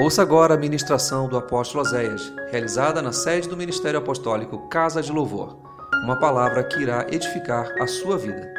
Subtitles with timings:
[0.00, 5.10] Ouça agora a ministração do apóstolo Oséias, realizada na sede do Ministério Apostólico Casa de
[5.10, 5.58] Louvor.
[6.04, 8.57] Uma palavra que irá edificar a sua vida.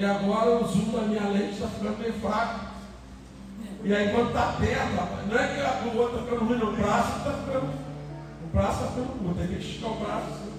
[0.00, 2.70] E agora o zoom da minha lente está ficando meio fraco.
[3.84, 7.18] E aí quando está perto, não é que o outro está ficando ruim no braço,
[7.18, 7.74] está ficando.
[8.42, 10.50] O braço está ficando curto, tem que esticar o braço.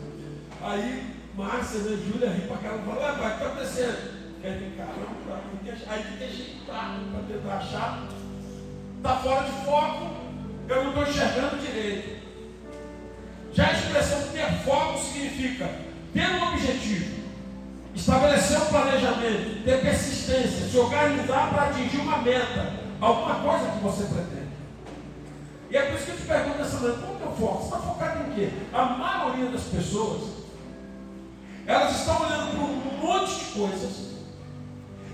[0.62, 4.22] Aí Márcia, né, Júlia ri pra caramba, fala, ué, pai, o que está acontecendo?
[4.44, 5.42] Aí caramba,
[5.88, 8.04] aí tem que para tentar achar.
[8.98, 10.16] Está fora de foco,
[10.70, 12.22] eu não estou enxergando direito.
[13.54, 15.68] Já a expressão ter foco significa
[16.14, 17.21] ter um objetivo,
[17.96, 24.04] estabelecer um planejamento, ter persistência, se organizar para atingir uma meta, alguma coisa que você
[24.04, 24.52] pretende.
[25.70, 27.58] E é por isso que eu te pergunto nessa noite, qual é o foco?
[27.60, 28.50] Você está focado em quê?
[28.74, 30.42] A maioria das pessoas
[31.66, 34.12] elas estão olhando para um monte de coisas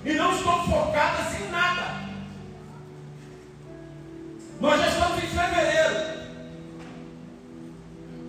[0.05, 2.07] e não estão focadas em nada.
[4.59, 6.17] Nós já estamos em fevereiro.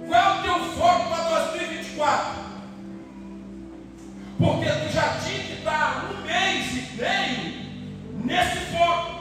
[0.07, 2.48] Qual é o teu foco para 2024?
[4.39, 7.59] Porque tu já tinha que estar um mês e meio
[8.25, 9.19] nesse foco.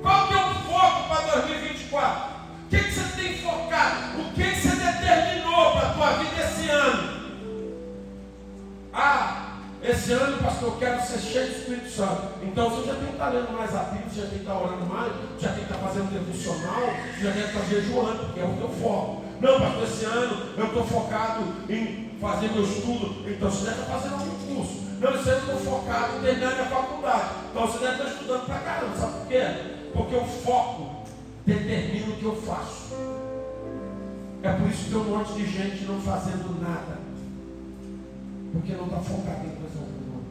[0.00, 2.32] Qual é o foco para 2024?
[2.66, 4.20] O que, que você tem focado?
[4.20, 7.12] O que, que você determinou para a tua vida esse ano?
[8.92, 12.34] Ah, esse ano, pastor, eu quero ser cheio do Espírito Santo.
[12.42, 14.86] Então você já tem que estar lendo mais a Bíblia, já tem que estar orando
[14.86, 16.82] mais, já tem que estar fazendo devocional,
[17.20, 19.31] já tem que estar jejuando, porque é o teu foco.
[19.42, 23.98] Não, pastor, esse ano eu estou focado em fazer meu estudo, então você deve estar
[23.98, 24.82] fazendo um curso.
[25.00, 27.30] Não, esse ano eu estou focado em terminar minha faculdade.
[27.50, 29.42] Então você deve estar estudando pra caramba, sabe por quê?
[29.92, 31.02] Porque o foco
[31.44, 32.94] determina o que eu faço.
[34.44, 36.98] É por isso que tem um monte de gente não fazendo nada.
[38.52, 40.22] Porque não está focado em coisa alguma.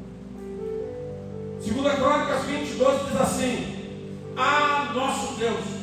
[1.62, 4.06] Segunda Crônicas 20, 12 diz assim:
[4.38, 5.82] Ah, nosso Deus,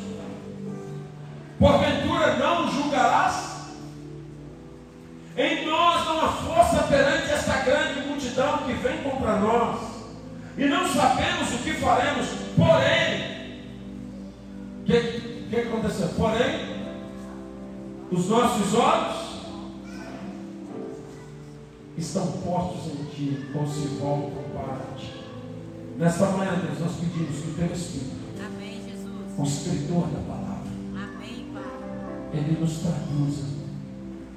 [1.59, 2.71] porventura não
[8.79, 9.79] vem contra nós,
[10.57, 13.29] e não sabemos o que faremos, porém,
[14.81, 16.09] o que, que aconteceu?
[16.17, 16.79] Porém,
[18.11, 19.29] os nossos olhos
[21.97, 25.13] estão postos em Ti, ou se voltam para Ti.
[25.97, 28.15] Nesta manhã, Deus, nós pedimos que o Teu Espírito,
[28.45, 29.37] Amém, Jesus.
[29.37, 31.63] o escritor da palavra, Amém, Pai.
[32.33, 33.43] Ele nos traduza,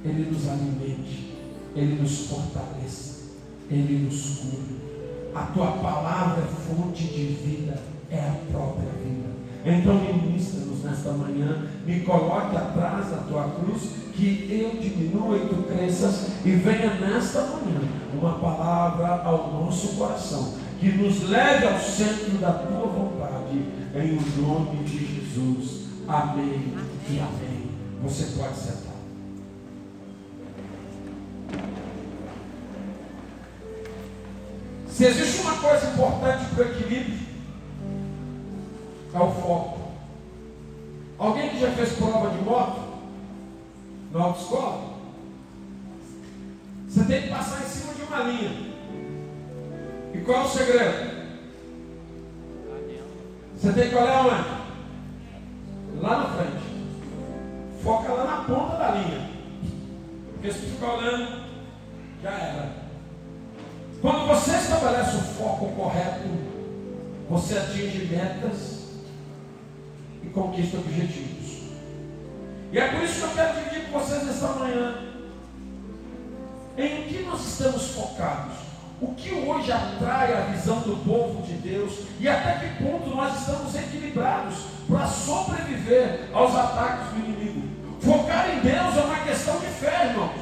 [0.05, 1.35] Ele nos alimente,
[1.77, 3.12] Ele nos fortaleça,
[3.73, 4.83] Ele nos cure.
[5.35, 9.33] A Tua palavra é fonte de vida, é a própria vida.
[9.65, 15.63] Então ministra-nos nesta manhã, me coloque atrás da tua cruz, que eu diminua e tu
[15.63, 17.81] cresças, e venha nesta manhã
[18.13, 24.43] uma palavra ao nosso coração, que nos leve ao centro da tua vontade, em o
[24.43, 25.83] nome de Jesus.
[26.09, 26.85] Amém, amém.
[27.09, 27.71] e amém.
[28.03, 28.92] Você pode sentar.
[34.93, 37.19] Se existe uma coisa importante para o equilíbrio,
[39.15, 39.79] é o foco.
[41.19, 42.81] Alguém que já fez prova de moto
[44.13, 44.93] na autoescola?
[46.87, 48.73] Você tem que passar em cima de uma linha.
[50.13, 51.13] E qual é o segredo?
[53.57, 56.03] Você tem que olhar onde?
[56.03, 56.63] Lá na frente.
[57.83, 59.31] Foca lá na ponta da linha.
[60.33, 61.45] Porque se ficar olhando,
[62.23, 62.82] já era.
[64.03, 66.29] Quando você estabelece o foco correto,
[67.31, 68.83] você atinge metas
[70.25, 71.63] e conquista objetivos.
[72.73, 74.99] E é por isso que eu quero dividir com vocês nesta manhã.
[76.77, 78.55] Em que nós estamos focados?
[79.01, 83.39] O que hoje atrai a visão do povo de Deus e até que ponto nós
[83.39, 87.69] estamos equilibrados para sobreviver aos ataques do inimigo?
[88.01, 90.41] Focar em Deus é uma questão de fé, irmãos.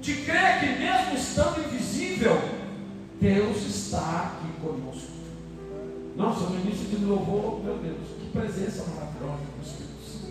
[0.00, 1.79] De crer que mesmo estando invisível,
[3.20, 5.10] Deus está aqui conosco.
[6.16, 10.30] Nossa, no início de louvor, meu Deus, que presença maravilhosa do Espírito Santo.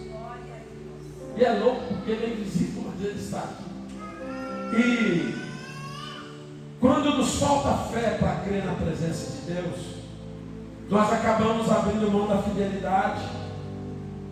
[1.38, 3.70] E é louco porque ele é invisível, mas ele está aqui.
[4.76, 5.50] E
[6.80, 10.00] quando nos falta fé para crer na presença de Deus,
[10.90, 13.22] nós acabamos abrindo mão da fidelidade.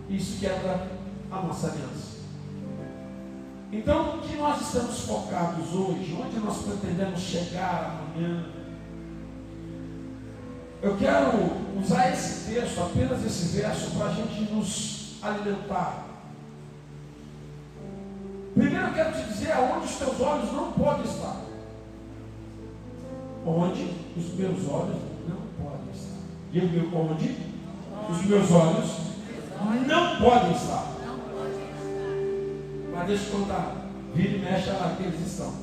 [0.09, 0.87] Isso quebra
[1.29, 1.96] a nossa aliança.
[3.71, 6.17] Então, o que nós estamos focados hoje?
[6.19, 8.45] Onde nós pretendemos chegar amanhã?
[10.81, 11.31] Eu quero
[11.79, 16.05] usar esse texto, apenas esse verso, para a gente nos alimentar.
[18.53, 21.47] Primeiro eu quero te dizer aonde os teus olhos não podem estar
[23.47, 24.97] onde os meus olhos
[25.27, 26.17] não podem estar.
[26.51, 27.37] Diga onde
[28.09, 28.91] os meus olhos
[29.87, 30.96] não podem estar.
[32.97, 33.75] Mas deixa eu contar.
[34.15, 35.53] Vira e mexe lá que eles estão.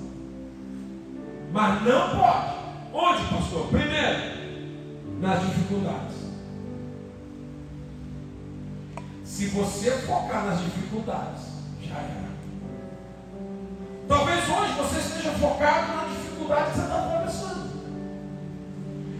[1.53, 2.55] Mas não pode.
[2.93, 3.67] Onde, pastor?
[3.67, 6.15] Primeiro, nas dificuldades.
[9.25, 11.43] Se você focar nas dificuldades,
[11.83, 12.35] já era.
[14.07, 17.71] Talvez hoje você esteja focado na dificuldade que você está atravessando.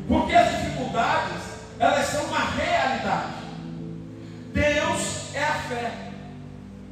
[0.07, 1.43] Porque as dificuldades,
[1.81, 3.35] elas são uma realidade.
[4.53, 6.13] Deus é a fé,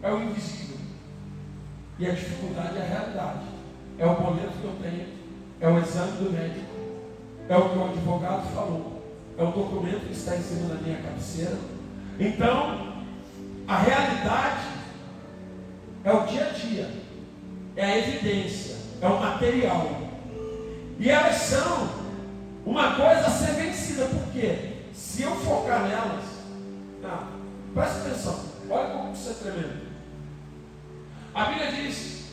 [0.03, 0.62] é o invisível.
[2.03, 3.45] E a dificuldade é a realidade.
[3.97, 5.07] É o boleto que eu tenho,
[5.61, 6.67] é o exame do médico,
[7.49, 9.03] é o que o advogado falou,
[9.39, 11.57] é o documento que está em cima da minha cabeceira.
[12.19, 13.05] Então,
[13.69, 14.67] a realidade
[16.03, 16.91] é o dia a dia,
[17.77, 19.89] é a evidência, é o material.
[20.99, 21.89] E elas são
[22.67, 26.25] uma coisa a ser vencida, porque se eu focar nelas,
[27.05, 27.29] ah,
[27.73, 29.92] presta atenção, olha como isso é tremendo.
[31.35, 32.25] A Bíblia diz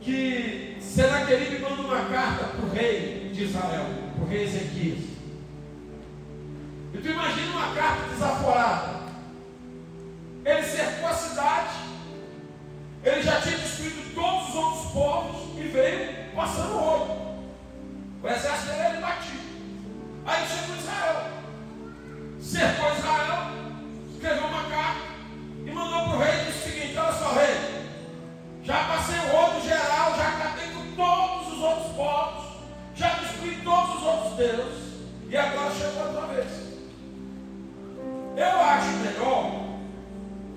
[0.00, 5.04] que Senaqueribe manda uma carta para o rei de Israel, para o rei Ezequias.
[6.94, 9.02] E tu imagina uma carta desaforada.
[10.44, 11.74] Ele cercou a cidade,
[13.02, 17.52] ele já tinha destruído todos os outros povos e veio passando o rolo.
[18.22, 19.40] O exército dele imbatível.
[20.24, 21.30] Aí chegou Israel.
[22.40, 23.52] Cercou Israel,
[24.12, 25.12] escreveu uma carta
[25.72, 27.82] mandou para o rei e disse o seguinte: olha só, rei,
[28.62, 32.44] já passei o rodo geral, já acabei com todos os outros povos,
[32.94, 34.82] já destruí todos os outros deuses,
[35.28, 36.72] e agora chegou outra vez.
[38.36, 39.62] Eu acho melhor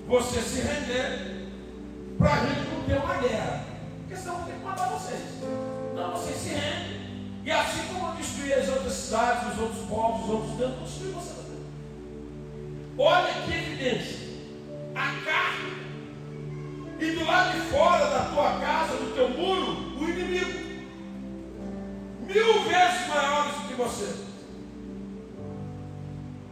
[0.06, 1.48] você se render
[2.16, 3.64] para a gente não ter uma guerra.
[4.00, 5.20] Porque senão vou ter que matar vocês.
[5.92, 6.96] Então vocês se rendem.
[7.44, 10.84] E assim como eu destruí as outras cidades, os outros povos, os outros deuses, eu
[10.84, 11.66] destruí você também.
[12.98, 14.25] Olha que evidência.
[15.26, 15.76] Carne.
[16.98, 20.66] E do lado de fora da tua casa, do teu muro, o inimigo.
[22.26, 24.04] Mil vezes maiores do que você.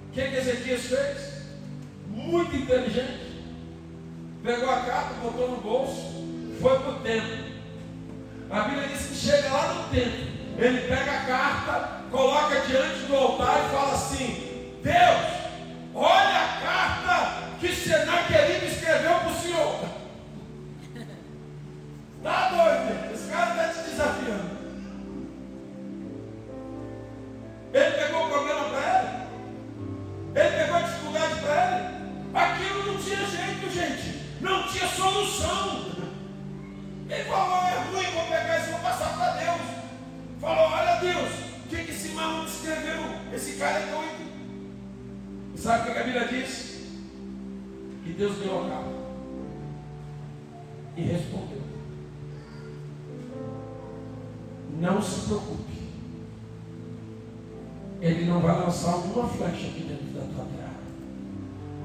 [0.09, 1.44] O que, que Ezequias fez?
[2.09, 3.43] Muito inteligente.
[4.43, 6.27] Pegou a carta, botou no bolso,
[6.61, 7.44] foi para o templo.
[8.50, 13.17] A Bíblia diz que chega lá no templo ele pega a carta, coloca diante do
[13.17, 15.27] altar e fala assim: Deus,
[15.94, 19.89] olha a carta que Senaqueribe escreveu para o Senhor.
[22.23, 23.15] Tá doido?
[23.15, 24.55] Esse cara está te desafiando.
[27.73, 30.46] Ele pegou o problema para ele?
[30.46, 31.94] Ele pegou a dificuldade para ele?
[32.34, 34.25] Aquilo não tinha jeito, gente.
[34.41, 35.87] Não tinha solução.
[37.11, 39.61] Ele falou: é ruim, vou pegar isso e vou passar para Deus.
[40.41, 41.31] Falou: Olha Deus,
[41.65, 43.05] o que, que esse maluco escreveu?
[43.32, 44.25] Esse cara é doido.
[45.56, 46.73] Sabe o que a Bíblia diz?
[48.05, 49.05] Que Deus deu a carta
[50.94, 51.63] e respondeu:
[54.79, 55.75] Não se preocupe.
[58.03, 60.75] Ele não vai lançar alguma flecha aqui dentro da tua terra.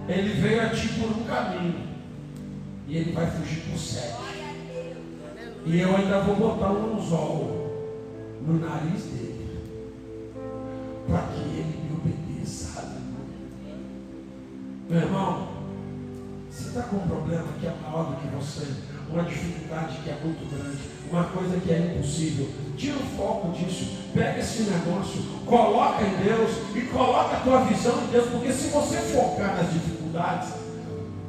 [0.10, 1.88] Ele veio a ti por um caminho.
[2.86, 4.18] E ele vai fugir por sete.
[5.66, 7.70] E eu ainda vou botar um anzol
[8.42, 9.60] no nariz dele,
[11.08, 13.00] para que ele me obedeça.
[14.90, 15.49] Meu irmão,
[16.60, 18.68] você está com um problema que é maior do que você,
[19.10, 20.78] uma dificuldade que é muito grande,
[21.10, 22.50] uma coisa que é impossível.
[22.78, 28.04] Tira o foco disso, pega esse negócio, coloca em Deus e coloca a tua visão
[28.04, 30.54] em Deus, porque se você focar nas dificuldades,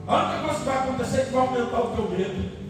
[0.06, 2.60] a única coisa que vai acontecer é que vai aumentar o teu medo.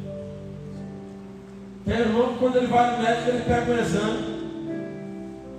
[1.87, 4.40] Tem irmão que quando ele vai no médico, ele pega um exame,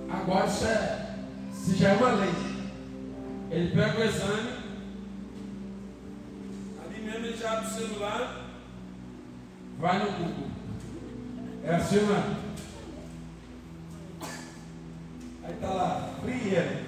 [0.08, 1.16] Agora isso, é,
[1.52, 2.34] isso já é uma lei.
[3.50, 4.61] Ele pega o exame,
[7.42, 8.40] já abre o celular,
[9.80, 10.46] vai no Google.
[11.64, 12.36] É assim, mano?
[15.42, 16.84] Aí tá lá, frieira.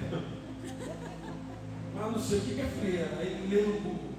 [1.93, 3.17] Mas não sei o que é frieira.
[3.19, 4.15] Aí lê no Google.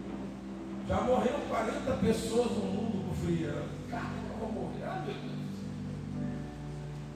[0.86, 3.64] Já morreram 40 pessoas no mundo com frieira.
[3.90, 4.84] Cara, eu vou morrer.
[4.84, 5.36] Ah, meu Deus.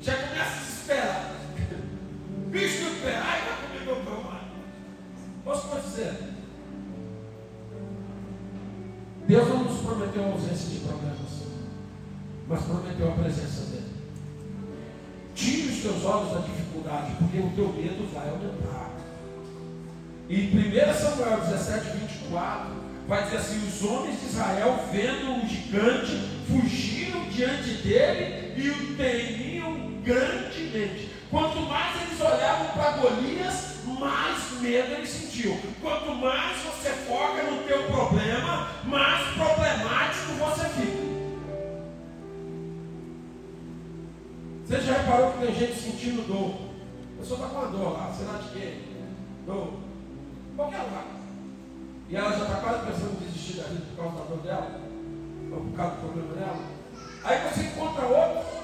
[0.01, 1.37] Já começa a se esperar.
[2.49, 4.41] Bicho do pé, ai, vai comer meu pão, mano.
[5.45, 6.40] Posso dizer?
[9.31, 11.17] Deus não nos prometeu a ausência de problemas,
[12.49, 13.93] mas prometeu a presença dele.
[15.37, 18.91] Tire os teus olhos da dificuldade, porque o teu medo vai aumentar.
[20.29, 22.71] E 1 Samuel 17, 24,
[23.07, 28.97] vai dizer assim: os homens de Israel, vendo um gigante, fugiram diante dele e o
[28.97, 31.09] temiam grandemente.
[31.31, 35.57] Quanto mais eles olhavam para Golias, mais medo eles sentiam.
[35.81, 36.50] Quanto mais
[46.01, 46.55] sentindo dor?
[47.17, 48.81] A pessoa está com uma dor lá, será de quê?
[49.45, 49.75] Dor.
[50.57, 51.05] Qualquer lugar.
[52.09, 54.81] E ela já está quase pensando em desistir da vida por causa da dor dela,
[55.53, 56.81] ou por causa do problema dela.
[57.23, 58.61] Aí você encontra outros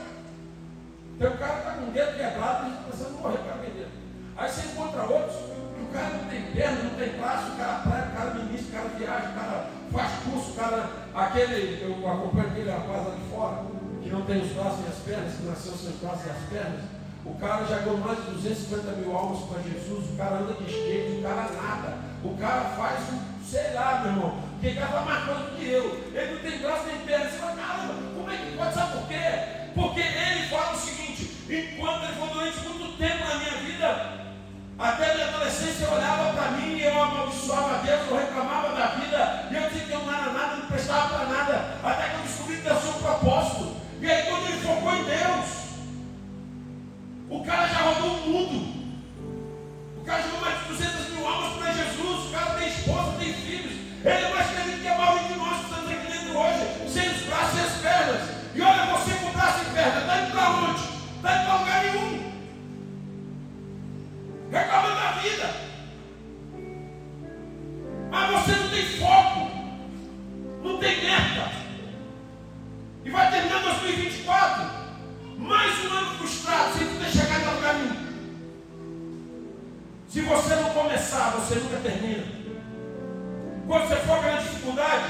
[1.16, 3.88] então o cara está com o dedo quebrado e pensando em morrer para vender.
[4.36, 5.36] Aí você encontra outros
[5.74, 8.68] que o cara não tem perna, não tem braço, o cara praia, o cara ministra,
[8.68, 10.90] o cara viaja, o cara faz curso, o cara.
[11.14, 13.64] Aquele, eu acompanho aquele rapaz lá de fora,
[14.02, 16.42] que não tem os braços e as pernas, que nasceu sem os braços e as
[16.50, 16.82] pernas.
[17.26, 20.64] O cara já ganhou mais de 250 mil almas para Jesus, o cara anda de
[20.64, 21.98] skate, o cara nada.
[22.24, 23.00] O cara faz,
[23.44, 26.10] sei lá, meu irmão, que ele estava mais do que eu.
[26.14, 27.30] Ele não tem braço nem perna.
[27.30, 28.74] Você fala, caramba, como é que pode?
[28.74, 29.22] Sabe por quê?
[29.74, 34.26] Porque ele fala o seguinte enquanto ele foi durante muito tempo na minha vida.
[34.78, 39.48] Até minha adolescência eu olhava para mim e eu amaldiçoava Deus, eu reclamava da vida,
[39.50, 42.22] e eu dizia que eu não era nada, não prestava para nada, até que eu
[42.22, 43.76] descobri que tinha um propósito.
[44.02, 45.65] E aí quando ele focou em Deus,
[47.28, 48.76] o cara já rodou o mundo.
[50.00, 53.32] O cara jogou mais de 200 mil almas para Jesus, o cara tem esposa, tem
[53.32, 53.72] filhos.
[54.04, 57.08] Ele é mais querido que a maioria de nós que estamos aqui dentro hoje, sem
[57.08, 58.22] os braços e as pernas.
[58.54, 60.80] E olha, você com braço e perna, está indo para onde?
[61.16, 62.32] Está indo para lugar nenhum.
[64.52, 65.50] Reclamando da vida.
[68.10, 69.50] Mas você não tem foco.
[70.62, 71.65] Não tem meta.
[80.36, 82.24] Você não começar, você nunca termina.
[83.66, 85.04] Quando você foca na dificuldade,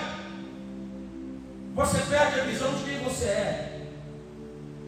[1.74, 3.80] você perde a visão de quem você é.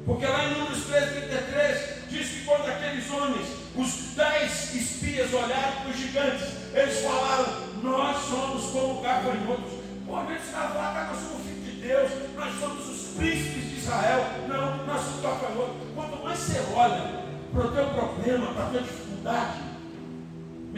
[0.06, 5.82] Porque lá em Números 13, 33, diz que quando aqueles homens, os dez espias, olharam
[5.82, 7.44] para os gigantes, eles falaram:
[7.82, 9.72] Nós somos como gafanhotos.
[10.06, 14.24] Por vezes falaram: Nós somos filhos de Deus, nós somos os príncipes de Israel.
[14.48, 15.76] Não, nós somos gafanhotos.
[15.94, 19.67] Quanto mais você olha para o teu problema, para a tua dificuldade,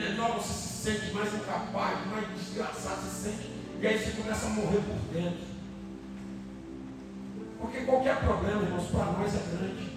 [0.00, 3.50] menor você se sente, mais incapaz, mais desgraçado se sente.
[3.80, 5.50] E aí você começa a morrer por dentro.
[7.60, 9.90] Porque qualquer problema, irmãos, para nós é grande.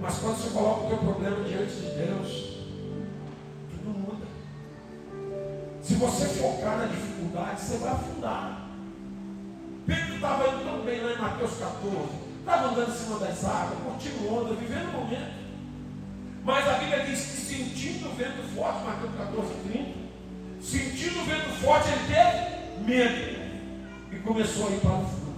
[0.00, 2.58] Mas quando você coloca o teu problema diante de Deus,
[3.70, 4.26] tudo muda.
[5.82, 8.70] Se você focar na dificuldade, você vai afundar.
[9.86, 12.08] Pedro estava indo tão bem lá em Mateus 14,
[12.40, 15.45] estava andando em cima das águas, curtindo onda, vivendo o momento.
[16.46, 19.90] Mas a Bíblia diz que sentindo o vento forte, Mateus 14, 30,
[20.62, 23.36] sentindo o vento forte, ele teve medo
[24.12, 25.34] e começou a ir para o fundo.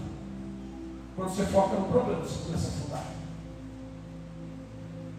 [1.16, 3.04] Quando você foca no problema, você começa a afundar.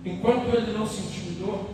[0.06, 1.72] Enquanto ele não se intimidou,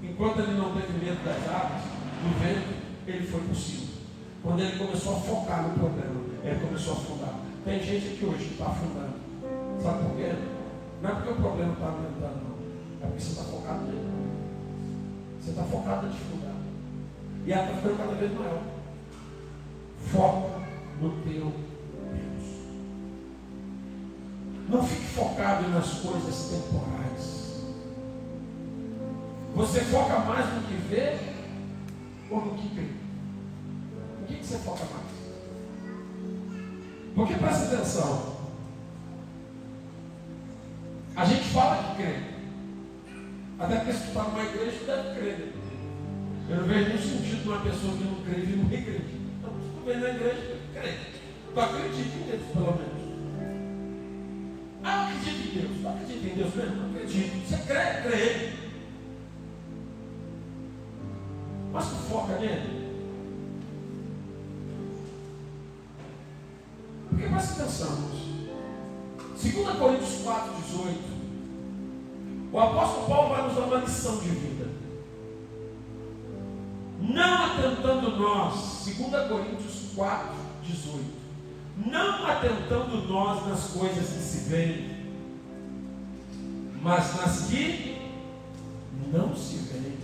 [0.00, 1.82] enquanto ele não teve medo das águas,
[2.22, 2.72] do vento,
[3.08, 3.96] ele foi possível.
[4.44, 7.34] Quando ele começou a focar no problema, ele começou a afundar.
[7.64, 9.16] Tem gente aqui hoje que está afundando.
[9.82, 10.36] Sabe por quê?
[11.02, 12.25] Não é porque o problema está aumentando,
[15.66, 16.56] focado na dificuldade.
[17.46, 18.62] E ela está ficando cada vez maior.
[20.10, 20.66] Foca
[21.00, 21.52] no teu
[22.12, 22.46] Deus.
[24.68, 26.96] Não fique focado nas coisas temporais.
[29.54, 31.18] Você foca mais no que vê
[32.30, 32.90] ou no que crê?
[34.22, 35.06] O que, você foca mais?
[37.14, 38.36] Porque presta atenção.
[41.14, 42.20] A gente fala que crê.
[43.58, 45.55] Até porque se tu está numa igreja, tu deve crer.
[46.48, 49.02] Eu não vejo nenhum sentido numa pessoa que não crê e não acredita.
[49.38, 51.16] Então, se tu vem na igreja, crente.
[51.52, 53.06] Tu acredita em Deus, pelo menos.
[54.84, 55.80] Ah, eu acredito em Deus.
[55.82, 56.76] Não acredita em Deus mesmo?
[56.76, 57.48] Não acredito.
[57.48, 58.02] Você crê?
[58.02, 58.52] Crê.
[61.72, 62.86] Mas tu foca nele.
[67.10, 68.10] Porque presta atenção,
[69.42, 71.16] 2 Coríntios 4, 18.
[72.52, 74.28] O apóstolo Paulo vai nos dar uma lição de
[77.56, 81.04] atentando nós, 2 Coríntios 4, 18.
[81.86, 84.96] Não atentando nós nas coisas que se veem,
[86.82, 87.96] mas nas que
[89.12, 89.96] não se veem.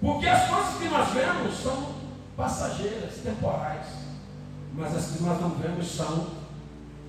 [0.00, 1.94] Porque as coisas que nós vemos são
[2.36, 3.86] passageiras, temporais,
[4.74, 6.28] mas as que nós não vemos são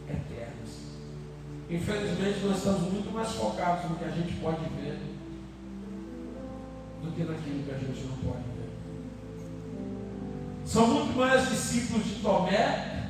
[0.08, 0.52] eternas.
[1.70, 5.00] Infelizmente, nós estamos muito mais focados no que a gente pode ver
[7.02, 8.61] do que naquilo que a gente não pode ver.
[10.66, 13.10] São muito mais discípulos de Tomé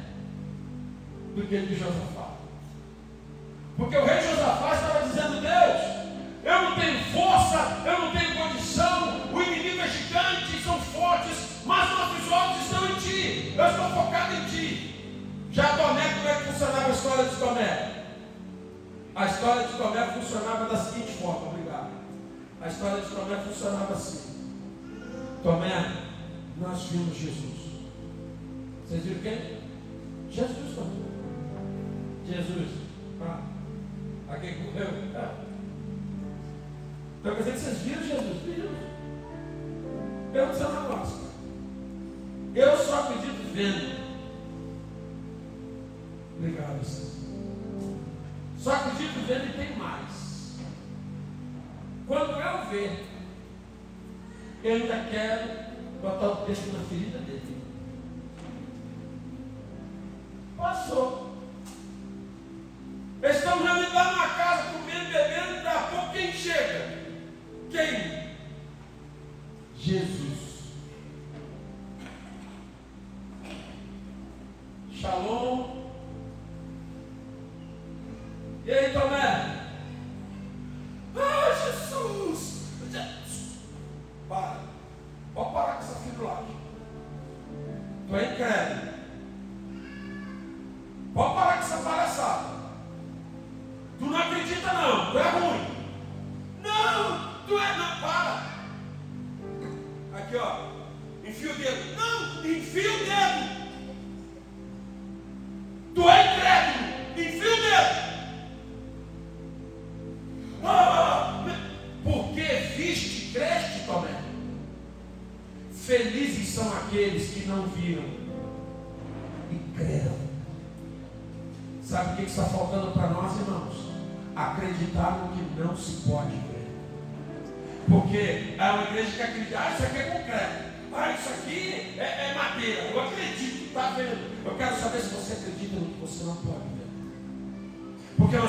[1.35, 2.31] do que de Josafá.
[3.77, 6.01] Porque o rei Josafá estava dizendo: Deus,
[6.43, 11.89] eu não tenho força, eu não tenho condição, o inimigo é gigante, são fortes, mas
[11.89, 14.91] nossos olhos estão em Ti, eu estou focado em Ti.
[15.51, 17.91] Já Tomé, como é que funcionava a história de Tomé?
[19.13, 21.89] A história de Tomé funcionava da seguinte forma, obrigado.
[22.61, 24.51] A história de Tomé funcionava assim.
[25.43, 25.91] Tomé,
[26.61, 27.71] nós vimos Jesus.
[28.87, 29.61] Vocês viram quem?
[30.29, 30.75] Jesus.
[32.27, 32.69] Jesus.
[33.19, 33.41] Ah,
[34.29, 34.87] a quem correu?
[35.15, 35.43] Ah.
[37.19, 38.41] Então quer dizer que vocês viram Jesus?
[38.45, 38.71] Vimos.
[40.31, 41.21] Pergunta seu negócio.
[42.53, 44.01] Eu só acredito vendo.
[46.37, 47.97] Obrigado, Senhor.
[48.57, 50.59] Só acredito vendo e tem mais.
[52.07, 53.05] Quando eu ver,
[54.63, 55.60] eu ainda quero
[56.01, 57.61] botar o texto na ferida dele.
[60.57, 61.20] Passou.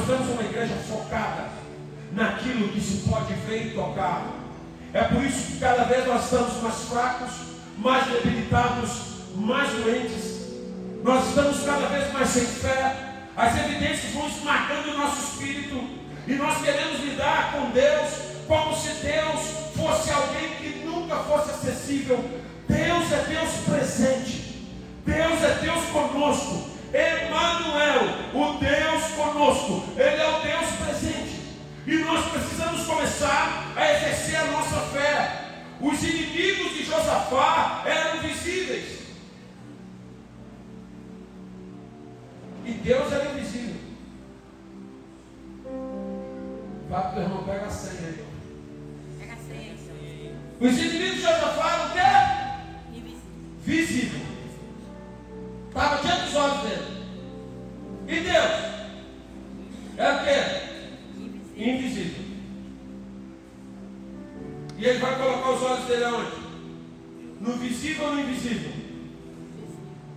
[0.03, 1.49] Nós temos uma igreja focada
[2.13, 4.27] naquilo que se pode ver e tocar.
[4.93, 7.31] É por isso que cada vez nós estamos mais fracos,
[7.79, 8.91] mais debilitados,
[9.37, 10.43] mais doentes.
[11.05, 12.97] Nós estamos cada vez mais sem fé.
[13.37, 15.77] As evidências vão esmagando o nosso espírito.
[16.27, 18.11] E nós queremos lidar com Deus
[18.49, 19.41] como se Deus
[19.77, 22.19] fosse alguém que nunca fosse acessível.
[22.69, 24.67] Deus é Deus presente.
[25.07, 26.72] Deus é Deus conosco.
[26.93, 28.03] Emmanuel,
[28.35, 29.93] o Deus conosco.
[29.97, 31.43] Ele é o Deus presente.
[31.87, 35.43] E nós precisamos começar a exercer a nossa fé.
[35.81, 39.01] Os inimigos de Josafá eram visíveis.
[42.65, 43.81] E Deus era invisível.
[46.89, 48.25] Vai para o irmão, pega a senha aí.
[49.19, 49.73] Pega a senha.
[50.61, 52.97] Os inimigos de Josafá eram o quê?
[52.99, 53.23] Invisível.
[53.65, 54.32] Visível.
[66.05, 66.43] Aonde?
[67.41, 68.73] No visível ou no invisível?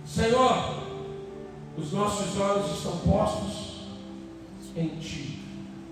[0.06, 0.82] Senhor,
[1.76, 3.88] os nossos olhos estão postos
[4.76, 5.40] em Ti.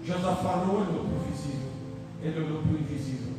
[0.04, 1.70] Josafá não olhou para o visível,
[2.22, 3.32] ele olhou para o invisível.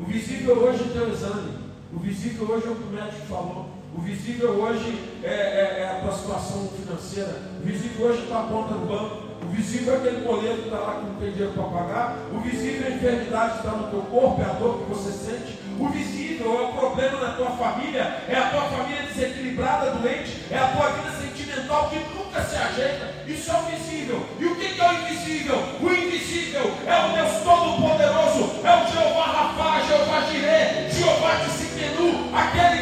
[0.00, 1.52] O visível hoje é teu exame,
[1.92, 5.88] o visível hoje é o que o médico falou, o visível hoje é, é, é
[5.88, 9.96] a tua situação financeira, o visível hoje está a ponta do banco o visível é
[9.98, 12.94] aquele boleto que está lá que não tem dinheiro para pagar, o visível é a
[12.96, 16.62] enfermidade que está no teu corpo, é a dor que você sente, o visível é
[16.64, 21.10] o problema da tua família, é a tua família desequilibrada, doente, é a tua vida
[21.12, 24.26] sentimental que nunca se ajeita, isso é o visível.
[24.40, 25.56] E o que é o invisível?
[25.80, 32.34] O invisível é o Deus Todo-Poderoso, é o Jeová Rafá, Jeová Jireh, Jeová de Siquenu,
[32.34, 32.77] aquele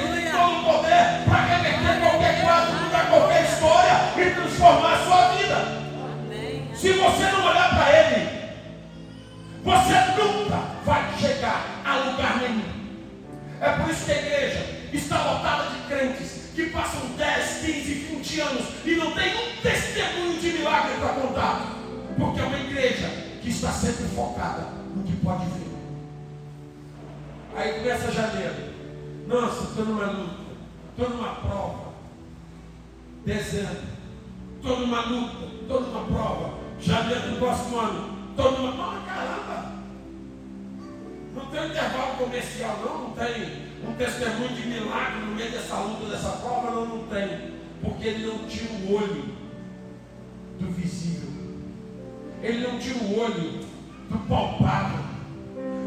[9.66, 12.62] você nunca vai chegar a lugar nenhum.
[13.60, 18.40] É por isso que a igreja está lotada de crentes que passam 10, 15, 20
[18.42, 21.66] anos e não tem um testemunho de milagre para contar.
[22.16, 23.08] Porque é uma igreja
[23.42, 25.66] que está sempre focada no que pode ver.
[27.56, 28.54] Aí começa janeiro.
[29.26, 30.36] Nossa, estou numa luta,
[30.90, 31.92] estou numa prova.
[33.24, 33.82] Dezembro,
[34.58, 36.54] estou numa luta, estou numa prova.
[36.78, 38.84] Janeiro do próximo ano, estou numa.
[38.84, 39.72] Ah, caramba!
[41.34, 46.06] Não tem intervalo comercial, não, não tem um testemunho de milagre no meio dessa luta,
[46.06, 47.56] dessa prova, não, não tem.
[47.82, 49.36] Porque ele não tira o olho
[50.58, 51.30] do visível.
[52.42, 53.66] Ele não tira o olho
[54.10, 55.04] do palpável.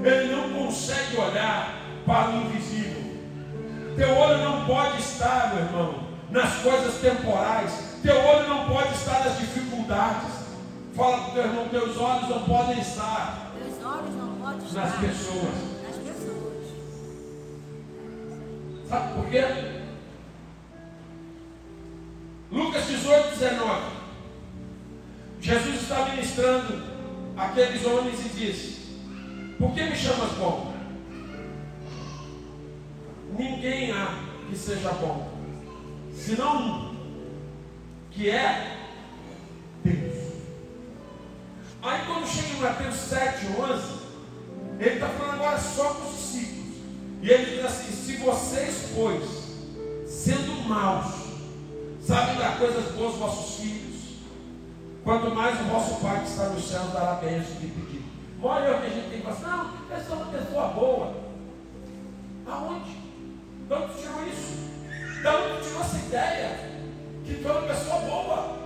[0.03, 3.19] Ele não consegue olhar para o invisível.
[3.95, 7.97] Teu olho não pode estar, meu irmão, nas coisas temporais.
[8.01, 10.38] Teu olho não pode estar nas dificuldades.
[10.99, 13.53] Fala para o teu irmão, teus olhos não podem estar.
[13.57, 15.55] Teus olhos não podem estar nas pessoas.
[18.89, 19.45] Sabe por quê?
[22.51, 23.81] Lucas 18, 19.
[25.39, 26.83] Jesus está ministrando
[27.38, 28.99] aqueles homens e disse:
[29.57, 30.73] Por que me chamas bom?
[33.38, 35.31] Ninguém há que seja bom,
[36.13, 36.95] senão um,
[38.12, 38.77] que é
[39.81, 40.28] Deus.
[41.81, 43.99] Aí quando chega em Mateus 7, 11,
[44.79, 46.77] ele está falando agora só com os discípulos.
[47.21, 49.23] E ele diz assim: se vocês, pois,
[50.05, 51.13] sendo maus,
[52.05, 53.95] sabem dar coisas boas aos vossos filhos,
[55.03, 58.03] quanto mais o vosso Pai que está no céu dará bênção de pedir.
[58.41, 59.57] Olha o que a gente tem que falar,
[59.89, 61.13] não, eu sou uma pessoa boa.
[62.45, 62.91] Aonde?
[63.67, 64.69] De onde tirou isso?
[65.21, 66.69] De onde tirou essa ideia?
[67.25, 68.58] Que tu é uma pessoa boa.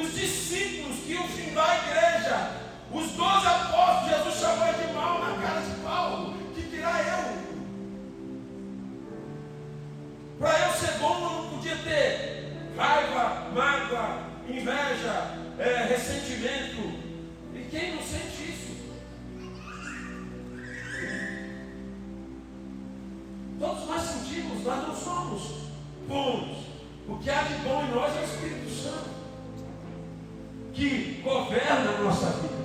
[0.00, 2.60] Os discípulos que iam fundar a igreja
[2.92, 6.34] os doze apóstolos, Jesus chamou de mal na cara de Paulo.
[6.54, 7.40] Que dirá eu?
[10.40, 16.98] Para eu ser bom, eu não podia ter raiva, mágoa, inveja, é, ressentimento.
[17.54, 18.70] E quem não sente isso?
[23.60, 25.42] Todos nós sentimos, nós não somos
[26.08, 26.66] bons.
[27.06, 29.19] O que há de bom em nós é o Espírito Santo,
[30.72, 32.60] que governa a nossa vida.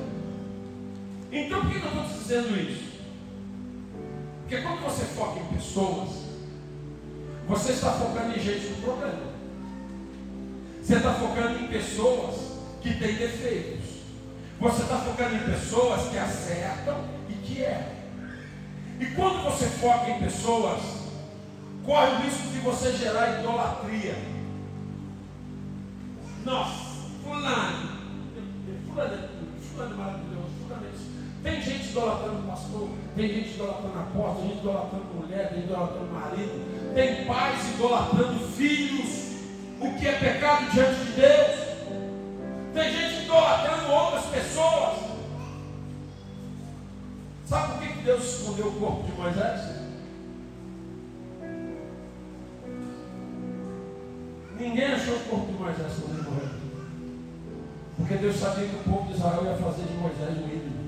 [1.32, 2.86] Então por que eu estou dizendo isso?
[4.42, 6.10] Porque quando você foca em pessoas,
[7.48, 9.36] você está focando em gente do problema.
[10.82, 12.36] Você está focando em pessoas
[12.82, 13.86] que têm defeitos.
[14.60, 17.96] Você está focando em pessoas que acertam e que erram.
[19.00, 20.82] E quando você foca em pessoas,
[21.84, 24.16] corre o risco de você gerar idolatria.
[26.46, 27.95] Nossa, fulano,
[28.96, 29.30] fulano,
[29.62, 30.46] fulano é maravilhoso.
[31.44, 35.58] Tem gente idolatrando o pastor, tem gente idolatrando a porta, tem gente idolatrando mulher, tem
[35.58, 39.36] gente idolatrando marido, tem pais idolatrando filhos,
[39.80, 41.66] o que é pecado diante de Deus.
[42.74, 44.98] Tem gente idolatrando outras pessoas.
[47.46, 49.62] Sabe por que Deus escondeu o corpo de Moisés?
[54.60, 56.55] Ninguém achou o corpo de Moisés quando ele morreu.
[57.98, 60.86] Porque Deus sabia que o povo de Israel ia fazer de Moisés um ídolo.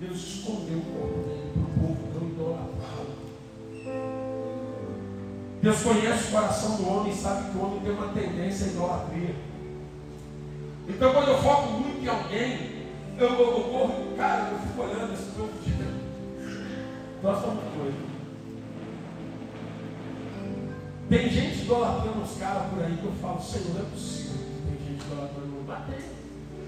[0.00, 3.26] Deus escondeu o corpo dele para o povo não idolatrá-lo.
[5.62, 8.70] Deus conhece o coração do homem e sabe que o homem tem uma tendência à
[8.70, 9.34] idolatria.
[10.88, 12.86] Então quando eu foco muito em alguém,
[13.18, 15.94] eu, eu, eu corro, cara, eu fico olhando esse povo de Deus.
[17.22, 18.15] Nós somos doidos.
[21.08, 24.62] Tem gente idolatrando os caras por aí que eu falo, Senhor, não é possível que
[24.66, 25.46] tem gente idolatrando.
[25.66, 26.16] Mas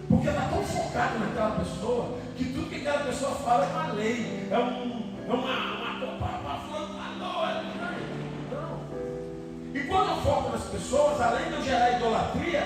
[0.09, 4.49] porque está tão focado naquela pessoa que tudo que aquela pessoa fala é uma lei,
[4.51, 5.69] é, um, é uma, é
[8.51, 8.81] não.
[9.75, 12.65] E quando eu foco nas pessoas, além de eu gerar idolatria,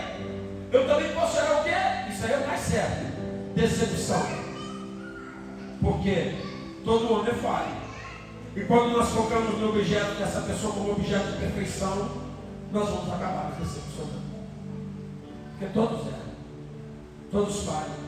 [0.71, 1.71] eu também posso gerar o quê?
[2.13, 3.13] Isso aí é o mais certo.
[3.55, 4.23] Decepção.
[5.81, 6.35] Porque
[6.85, 7.82] todo homem é falho.
[8.55, 12.11] E quando nós focamos no objeto dessa pessoa como objeto de perfeição,
[12.71, 14.23] nós vamos acabar nos decepcionando.
[15.59, 16.33] Porque todos erram.
[17.31, 18.03] Todos falham.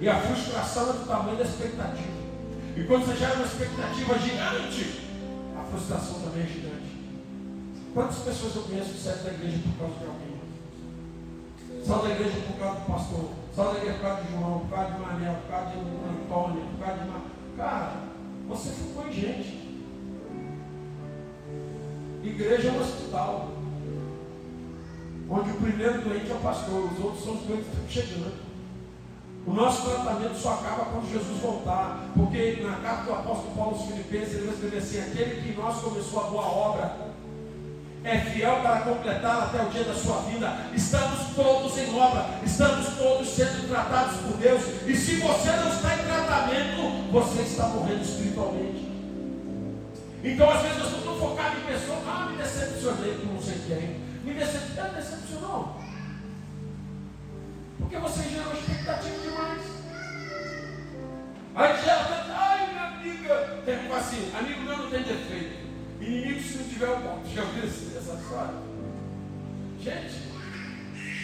[0.00, 2.20] E a frustração é do tamanho da expectativa.
[2.76, 5.08] E quando você gera uma expectativa gigante,
[5.58, 6.90] a frustração também é gigante.
[7.94, 10.40] Quantas pessoas eu conheço que saem da igreja por causa de alguém?
[11.84, 14.70] Só da igreja por causa do pastor, só da igreja por causa de João, por
[14.70, 17.08] causa de Manel, por causa de Antônio, por causa de.
[17.08, 17.22] Mar...
[17.56, 17.92] Cara,
[18.48, 19.59] você ficou em gente.
[22.22, 23.48] Igreja é um hospital.
[25.28, 28.50] onde o primeiro doente é o pastor, os outros são os doentes que estão chegando.
[29.46, 33.86] O nosso tratamento só acaba quando Jesus voltar, porque na carta do apóstolo Paulo aos
[33.86, 37.10] Filipenses ele vai escrever assim: aquele que nós começou a boa obra
[38.02, 40.66] é fiel para completar até o dia da sua vida.
[40.74, 44.62] Estamos todos em obra, estamos todos sendo tratados por Deus.
[44.86, 48.89] E se você não está em tratamento, você está morrendo espiritualmente.
[50.22, 51.98] Então, às vezes, nós estamos focados em pessoas.
[52.06, 54.00] Ah, me decepcionei com não sei quem.
[54.24, 54.94] Me decepcionou.
[54.94, 55.80] decepcionou.
[57.78, 59.62] Porque você gerou expectativa demais.
[61.54, 63.62] Aí gera, ai, minha amiga.
[63.64, 65.60] Tem assim, amigo meu não tem defeito.
[66.00, 67.28] Inimigo se não tiver o ponto.
[67.28, 68.54] Já ouviu essa história?
[69.80, 70.14] Gente,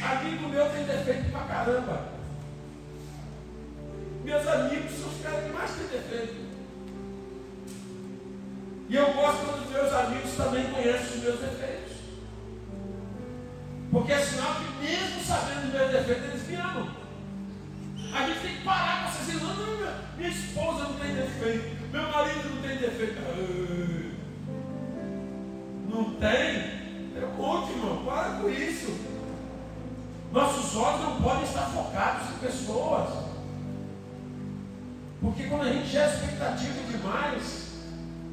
[0.02, 2.08] amigo meu tem defeito pra caramba.
[4.24, 6.45] Meus amigos são os caras que mais têm defeito.
[8.88, 11.96] E eu gosto quando os meus amigos também conhecem os meus defeitos.
[13.90, 16.88] Porque é sinal que mesmo sabendo os meus defeitos, eles me amam.
[18.12, 22.54] A gente tem que parar com essa não, minha, esposa não tem defeito, meu marido
[22.54, 24.16] não tem defeito.
[25.88, 26.76] Não tem?
[27.16, 28.94] É monte, irmão, para com isso.
[30.32, 33.26] Nossos olhos não podem estar focados em pessoas.
[35.20, 37.65] Porque quando a gente gera expectativa demais,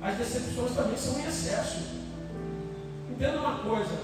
[0.03, 1.79] as decepções também são em excesso.
[3.09, 3.97] Entenda uma coisa.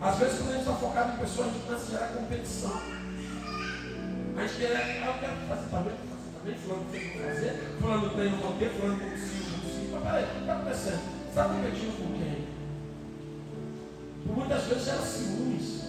[0.00, 2.80] Às vezes quando a gente está focado em pessoas, a gente começa a gerar competição.
[4.36, 8.10] A gente quer, ah, eu quero fazer também, fazer também, fulano tem que fazer, fulano
[8.10, 9.92] tem, não vou ter, fulano não consigo, não consigo.
[9.92, 11.00] Mas peraí, o que está acontecendo?
[11.24, 12.48] Você está competindo com quem?
[14.26, 15.84] Por muitas vezes gera ciúmes.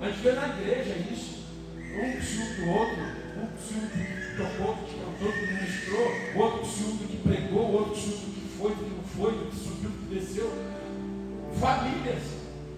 [0.00, 1.38] A gente vê na igreja isso.
[1.78, 7.16] Um ciúme do outro, com ciúme do tocou, que cantou, que ministrou, outro ciúme que
[7.18, 10.52] pregou, outro ciúme que foi, que não foi, que subiu, que desceu.
[11.60, 12.22] Famílias.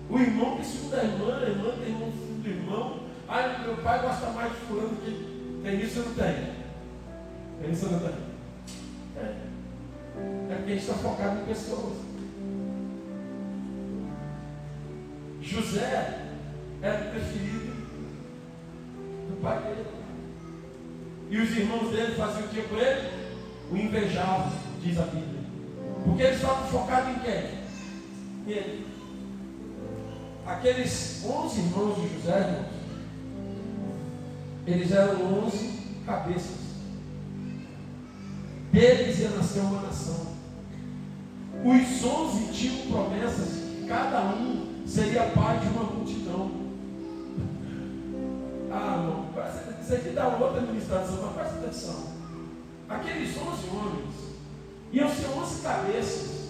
[0.09, 3.01] O irmão tem ciúme da irmã, a irmã tem ciúme do irmão.
[3.29, 6.53] Ah, meu pai gosta mais de fulano que tem isso ou não tem?
[7.62, 8.14] Tem isso ou não tem?
[9.16, 9.51] É.
[10.51, 11.96] É porque a gente está focado em pessoas.
[15.40, 16.27] José
[16.83, 17.73] era o preferido
[19.29, 19.99] do pai dele.
[21.30, 23.08] E os irmãos dele faziam o que com ele?
[23.70, 25.40] O invejavam, diz a Bíblia.
[26.04, 27.60] Porque eles estavam focados em quem?
[28.46, 28.86] Nele.
[30.44, 32.80] Aqueles 11 irmãos de José, irmãos,
[34.66, 36.58] eles eram 11 cabeças.
[38.72, 40.26] Deles ia nascer uma nação.
[41.64, 46.50] Os 11 tinham promessas que cada um seria pai de uma multidão.
[48.72, 49.30] Ah, não,
[49.90, 51.96] isso aqui dá outra administração, mas presta atenção.
[52.88, 54.14] Aqueles 11 homens
[54.92, 56.40] iam ser 11 cabeças.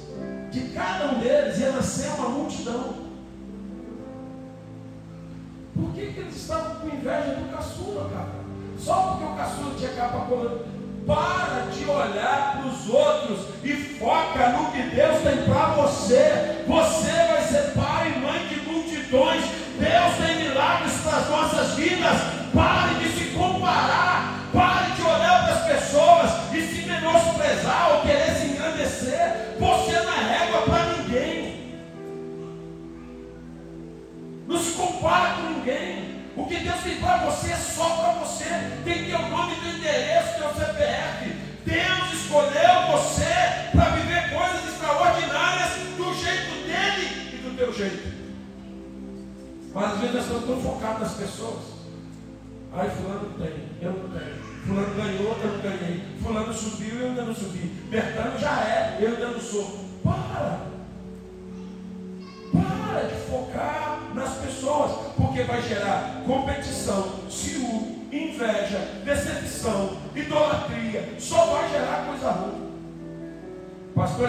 [0.50, 2.94] De cada um deles ia nascer uma multidão.
[5.74, 8.40] Por que, que eles estavam com inveja do caçula, cara?
[8.76, 10.81] Só porque o caçula tinha capa colorida.
[11.07, 16.64] Para de olhar para os outros e foca no que Deus tem para você.
[16.66, 19.44] Você vai ser pai e mãe de multidões.
[19.79, 22.40] Deus tem milagres para as nossas vidas.
[22.53, 23.29] Pare de se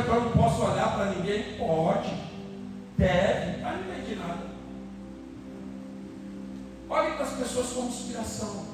[0.01, 1.57] então eu não posso olhar para ninguém?
[1.57, 2.13] Pode,
[2.97, 4.51] deve, mas não de nada.
[6.89, 8.65] Olhe para as pessoas como inspiração.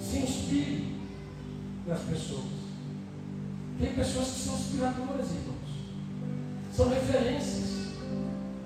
[0.00, 0.96] Se inspire
[1.86, 2.62] nas pessoas.
[3.78, 5.62] Tem pessoas que são inspiradoras, irmãos.
[6.74, 7.92] São referências.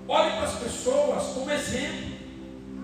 [0.09, 2.17] Olhe para as pessoas como exemplo,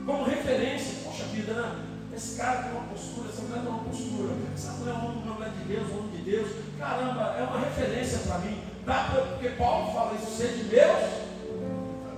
[0.06, 1.04] como referência.
[1.04, 1.91] Poxa vida?
[2.14, 4.34] Esse cara tem uma postura, essa mulher tem uma postura.
[4.54, 6.48] Essa mulher é uma mulher de Deus, um homem de Deus.
[6.78, 8.62] Caramba, é uma referência para mim.
[8.84, 11.32] Dá pra, porque Paulo fala isso, ser de Deus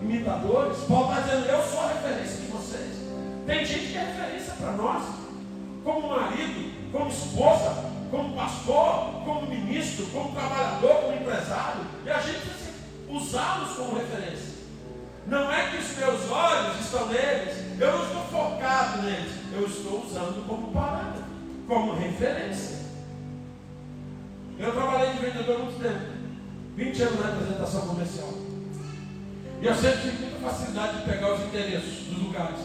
[0.04, 0.78] imitadores.
[0.88, 2.96] Paulo está dizendo, eu sou a referência de vocês.
[3.46, 5.02] Tem gente que é referência para nós,
[5.82, 11.80] como marido, como esposa, como pastor, como ministro, como trabalhador, como empresário.
[12.04, 12.72] E a gente precisa
[13.08, 14.54] usá-los como referência.
[15.26, 17.53] Não é que os meus olhos estão neles,
[19.64, 21.24] eu estou usando como parâmetro,
[21.66, 22.84] como referência.
[24.58, 26.04] Eu trabalhei de vendedor há muito tempo,
[26.76, 28.34] 20 anos na representação comercial.
[29.60, 32.60] E eu sempre tive muita facilidade de pegar os endereços dos lugares.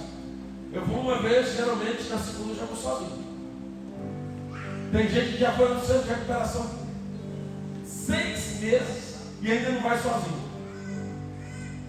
[0.73, 3.29] Eu vou uma vez, geralmente na segunda já vou sozinho.
[4.91, 6.69] Tem gente que já foi no centro de recuperação
[7.85, 10.49] seis meses e ainda não vai sozinho.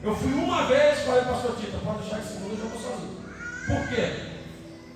[0.02, 3.20] Eu fui uma vez falei, pastor Tita, pode deixar que segunda eu já vou sozinho.
[3.66, 4.29] Por quê?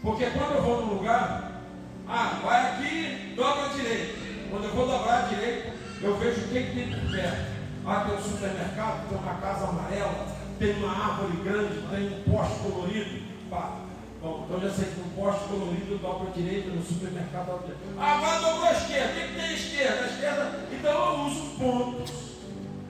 [0.05, 1.63] Porque quando eu vou num lugar,
[2.07, 4.19] ah, vai aqui, dobra a direita.
[4.51, 7.55] Quando eu vou dobrar a direita, eu vejo o que, tem por perto.
[7.87, 10.27] Ah, tem um supermercado, tem uma casa amarela,
[10.59, 13.23] tem uma árvore grande, tem um poste colorido.
[13.49, 13.79] Pá.
[14.21, 17.77] Bom, então já sei que um poste colorido dobra a direita, no supermercado dobra.
[17.99, 19.11] Ah, agora dobrou a esquerda.
[19.11, 20.03] O que, tem esquerda?
[20.03, 20.61] A esquerda.
[20.71, 22.13] Então eu uso pontos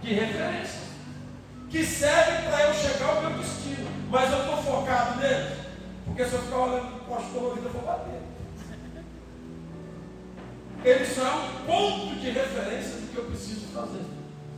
[0.02, 0.80] de referência
[1.70, 3.88] que servem para eu chegar ao meu destino.
[4.10, 5.63] Mas eu estou focado nele.
[6.14, 8.20] Porque se eu ficar olhando para o poste colorido, eu vou bater.
[10.84, 14.02] Eles são um ponto de referência do que eu preciso fazer.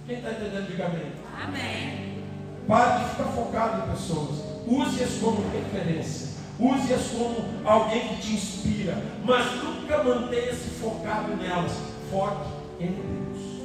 [0.06, 1.12] Quem está entendendo, diga amém.
[1.42, 2.24] Amém.
[2.68, 4.44] Pare de ficar focado em pessoas.
[4.66, 6.36] Use-as como referência.
[6.60, 9.02] Use-as como alguém que te inspira.
[9.24, 11.72] Mas nunca mantenha-se focado nelas.
[12.10, 13.62] Foque em Deus.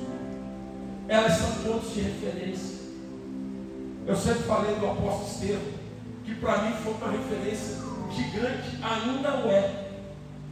[1.09, 2.79] Elas são pontos de referência.
[4.07, 5.80] Eu sempre falei do apóstolo Estevam,
[6.23, 7.77] que para mim foi uma referência
[8.11, 9.91] gigante, ainda o é.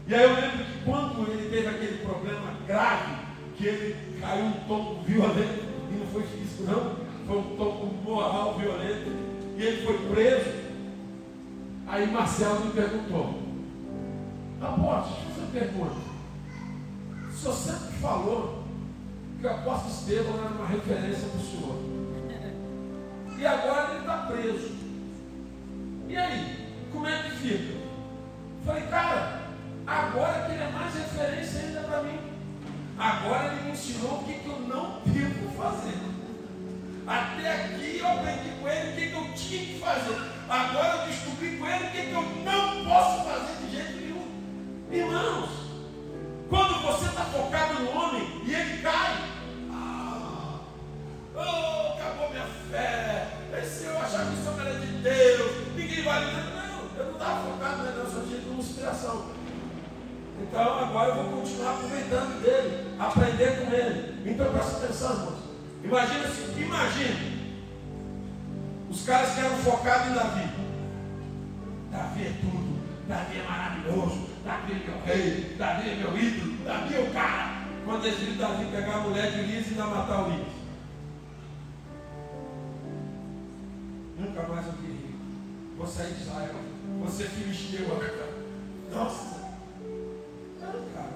[0.08, 3.16] E aí eu lembro que quando ele teve aquele problema grave,
[3.56, 6.96] que ele caiu um tombo violento, e não foi físico não,
[7.28, 9.12] foi um tombo moral violento,
[9.58, 10.70] e ele foi preso.
[11.88, 13.40] Aí Marcelo me perguntou,
[14.62, 16.10] apóstolo, deixa eu fazer uma pergunta.
[17.28, 18.64] O senhor sempre falou
[19.40, 21.90] que o apóstolo Estevão era uma referência para o senhor.
[23.38, 24.79] E agora ele está preso.
[26.10, 27.80] E aí, como é que fica?
[28.66, 29.42] Falei, cara,
[29.86, 32.20] agora que ele é mais referência ainda para mim.
[32.98, 36.00] Agora ele me ensinou o que, que eu não devo fazer.
[37.06, 40.20] Até aqui eu aprendi com ele o que, que eu tinha que fazer.
[40.50, 44.28] Agora eu descobri com ele o que, que eu não posso fazer de jeito nenhum.
[44.92, 45.50] Irmãos,
[46.50, 49.16] quando você está focado no homem e ele cai,
[49.72, 50.60] ah,
[51.36, 53.28] oh, acabou minha fé.
[53.62, 55.69] Esse eu achava que isso era de Deus,
[56.00, 59.26] ninguém vai Não, eu não estava focado na só tinha uma inspiração.
[60.42, 64.32] Então agora eu vou continuar aproveitando dele, aprender com ele.
[64.32, 65.40] Então presta atenção, irmãos.
[65.84, 67.40] Imagina assim, imagine
[68.90, 70.50] os caras que eram focados em Davi.
[71.92, 76.96] Davi é tudo, Davi é maravilhoso, Davi é meu rei, Davi é meu ídolo, Davi
[76.96, 77.60] é o cara.
[77.86, 80.60] Quando eles viram Davi pegar a mulher de Ulisses e ainda matar o Ulisses.
[84.18, 84.99] Nunca mais eu queria.
[85.88, 86.56] Sair de Israel.
[87.06, 88.30] Você filisteu agora.
[88.94, 89.40] Nossa.
[90.60, 91.14] Não, cara.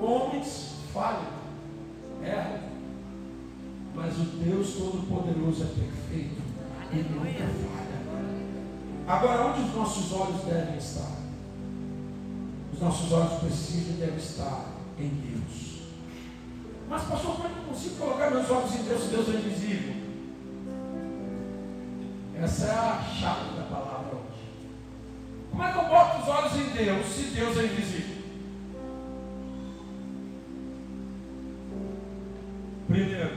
[0.00, 1.32] Homens falham,
[2.22, 2.68] erram.
[3.94, 6.42] Mas o Deus Todo-Poderoso é perfeito.
[6.92, 7.88] E nunca falha.
[9.06, 11.18] Agora, onde os nossos olhos devem estar?
[12.72, 14.66] Os nossos olhos precisam e devem estar
[14.98, 15.82] em Deus.
[16.88, 19.32] Mas, pastor, como é que eu consigo colocar meus olhos em Deus se Deus é
[19.32, 19.97] invisível?
[22.40, 24.48] Essa é a chave da palavra hoje.
[25.50, 28.18] Como é que eu boto os olhos em Deus se Deus é invisível?
[32.86, 33.30] Primeiro,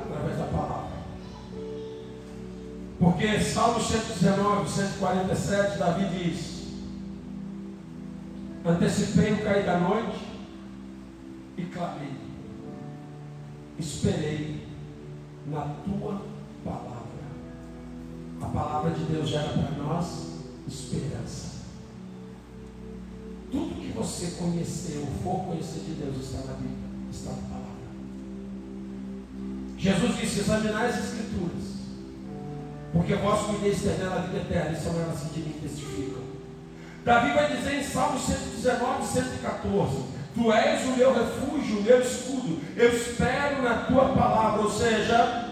[0.00, 0.98] através da palavra.
[3.00, 6.68] Porque Salmo 119, 147, Davi diz:
[8.64, 10.24] Antecipei o cair da noite
[11.56, 12.12] e clamei,
[13.76, 14.68] esperei
[15.48, 16.37] na tua palavra.
[19.28, 20.06] Gera para nós
[20.66, 21.48] esperança.
[23.52, 27.68] Tudo que você conheceu, for conhecer de Deus, está na Bíblia, está na palavra.
[29.76, 31.64] Jesus disse: examinai as Escrituras,
[32.90, 36.22] porque vós cuideis nela a vida eterna, e são elas que de mim testificam.
[37.04, 40.04] Davi vai dizer em Salmo 119, 114:
[40.34, 45.48] Tu és o meu refúgio, o meu escudo, eu espero na tua palavra, ou seja,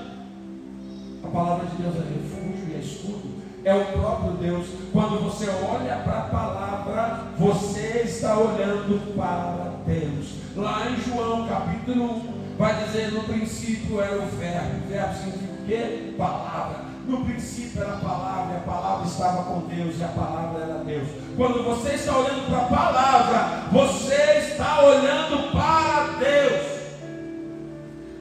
[1.22, 3.25] a palavra de Deus é refúgio e é escudo.
[3.66, 4.68] É o próprio Deus.
[4.92, 10.34] Quando você olha para a palavra, você está olhando para Deus.
[10.54, 12.18] Lá em João capítulo
[12.54, 14.86] 1, vai dizer: No princípio era o verbo.
[14.86, 16.14] O verbo significa o quê?
[16.16, 16.76] Palavra.
[17.08, 20.84] No princípio era a palavra, e a palavra estava com Deus, e a palavra era
[20.84, 21.08] Deus.
[21.36, 26.76] Quando você está olhando para a palavra, você está olhando para Deus.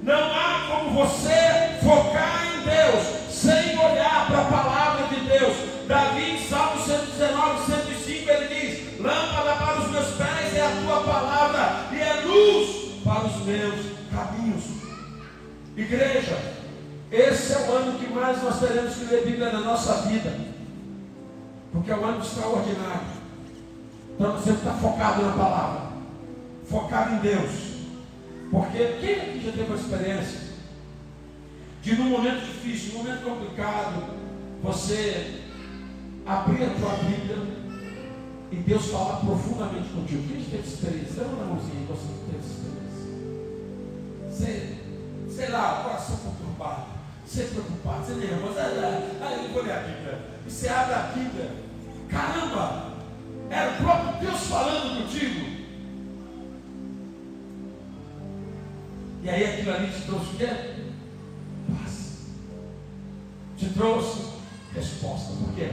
[0.02, 0.36] Não
[0.96, 1.45] você
[13.46, 13.80] meus
[14.12, 14.64] caminhos.
[15.78, 16.38] Igreja,
[17.12, 20.34] esse é o ano que mais nós teremos que ler Bíblia na nossa vida,
[21.72, 23.16] porque é um ano extraordinário.
[24.14, 25.82] Então você está focado na palavra,
[26.68, 27.66] focado em Deus.
[28.52, 30.40] Porque quem aqui já teve a experiência
[31.82, 34.04] de num momento difícil, num momento complicado,
[34.64, 35.42] você
[36.26, 37.38] abrir a tua Bíblia
[38.52, 40.28] e Deus falar profundamente contigo.
[40.28, 41.24] Quem já teve experiência?
[41.24, 42.65] Dá uma mãozinha você teve experiência.
[44.36, 44.82] Sei,
[45.30, 46.88] sei lá, coração conturbado,
[47.26, 48.60] ser preocupado, ser nervoso.
[48.60, 50.20] Aí eu vou a Bíblia.
[50.46, 51.52] E você abre a Bíblia.
[52.10, 52.96] Caramba!
[53.50, 55.56] Era o próprio Deus falando contigo.
[59.24, 60.48] E aí aquilo ali te trouxe o quê?
[61.74, 62.26] Paz.
[63.58, 64.34] Te trouxe
[64.74, 65.34] resposta.
[65.34, 65.70] Por quê?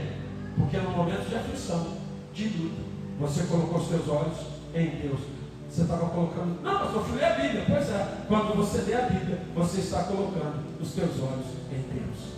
[0.55, 1.97] Porque no momento de aflição,
[2.33, 2.81] de luta,
[3.19, 4.37] você colocou seus olhos
[4.73, 5.32] em Deus.
[5.73, 6.61] Você estava colocando.
[6.61, 7.65] Não, mas eu fui ler a Bíblia.
[7.67, 8.07] Pois é.
[8.27, 12.33] Quando você lê a Bíblia, você está colocando os seus olhos em Deus.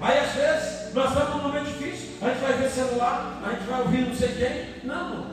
[0.00, 3.64] Aí às vezes nós estamos num momento difícil, a gente vai ver celular, a gente
[3.68, 4.88] vai ouvir não sei quem.
[4.88, 5.26] Não,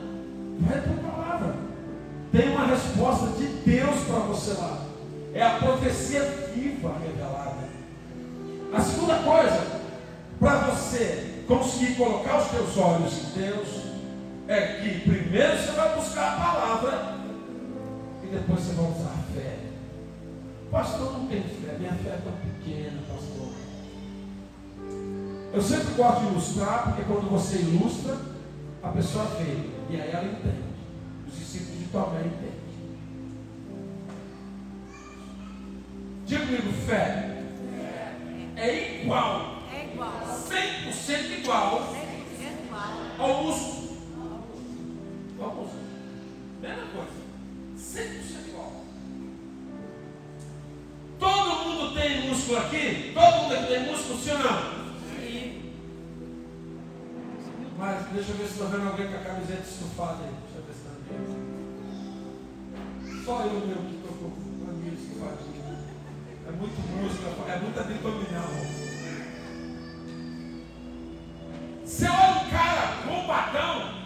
[0.60, 1.54] vai para a palavra.
[2.30, 4.78] Tem uma resposta de Deus para você lá.
[5.34, 6.22] É a profecia
[6.54, 7.68] viva revelada.
[8.72, 9.66] A segunda coisa,
[10.38, 13.68] para você conseguir colocar os teus olhos em Deus,
[14.46, 17.11] é que primeiro você vai buscar a palavra
[18.32, 19.58] depois você vai usar a fé.
[20.70, 23.52] Pastor, não tem fé, minha fé é tão pequena, pastor.
[25.52, 28.16] Eu sempre gosto de ilustrar, porque quando você ilustra,
[28.82, 30.62] a pessoa vê, e aí ela entende.
[31.28, 32.62] Os discípulos de Tomé entendem.
[36.24, 37.42] Diga comigo, fé.
[38.56, 39.58] É igual.
[39.70, 40.12] É igual.
[40.22, 41.94] 100% igual.
[43.18, 43.98] Ao músculo.
[45.38, 45.82] Ao músculo.
[46.62, 47.21] Mesma coisa.
[47.92, 48.72] 100% igual.
[51.20, 53.12] Todo mundo tem músculo aqui?
[53.12, 54.82] Todo mundo aqui tem músculo, sim ou não?
[57.78, 60.32] Mas deixa eu ver se estou vendo alguém com a camiseta estufada aí.
[60.44, 61.32] Deixa eu ver se está vendo.
[63.24, 64.30] Só eu mesmo que estou com
[64.68, 65.62] a minha estufadinha.
[66.46, 68.50] É muito música, é muito abdominal.
[71.84, 74.01] Você olha um cara bombadão,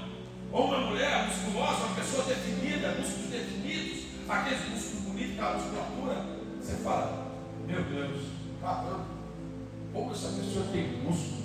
[0.56, 6.26] ou uma mulher musculosa, uma pessoa definida, músculos definidos, aqueles músculos bonitos, aquela musculatura,
[6.58, 7.26] você fala,
[7.66, 8.22] meu Deus,
[8.62, 9.04] caramba,
[9.92, 11.44] como essa pessoa tem músculos.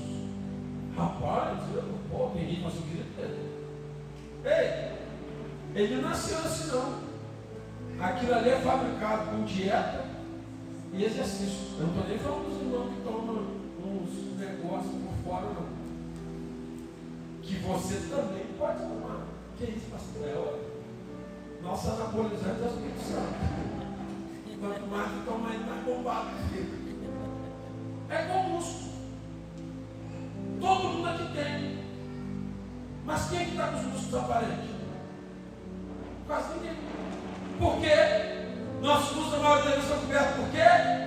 [0.95, 4.95] Rapaz, eu, pô, tem gente, queria ter.
[5.75, 7.11] Ei, ele não nasceu assim não.
[7.99, 10.05] Aquilo ali é fabricado com dieta
[10.93, 11.75] e exercício.
[11.77, 13.45] Eu não estou nem falando dos irmãos que tomam
[13.83, 15.81] uns negócios por fora, não.
[17.41, 19.25] Que você também pode tomar.
[19.57, 20.27] Que isso, pastor?
[20.27, 23.71] É nossa anabolizante é o Espírito Santo.
[24.59, 26.81] Quanto mais tu tomar, mais bombado fica.
[28.09, 28.91] É igual músculo.
[30.59, 31.79] Todo mundo aqui tem.
[33.03, 34.69] Mas quem é que está com os músculos aparentes?
[36.27, 36.77] Quase ninguém.
[37.59, 38.81] Por quê?
[38.81, 41.00] Nossos músculos, a maioria deles são cobertos por quê?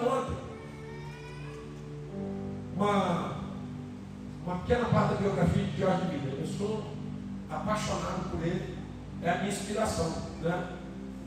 [0.00, 0.44] Ontem
[2.76, 3.34] uma,
[4.44, 6.40] uma pequena parte da biografia de George Miller.
[6.40, 6.84] Eu sou
[7.50, 8.76] apaixonado por ele,
[9.22, 10.12] é a minha inspiração.
[10.42, 10.68] Né?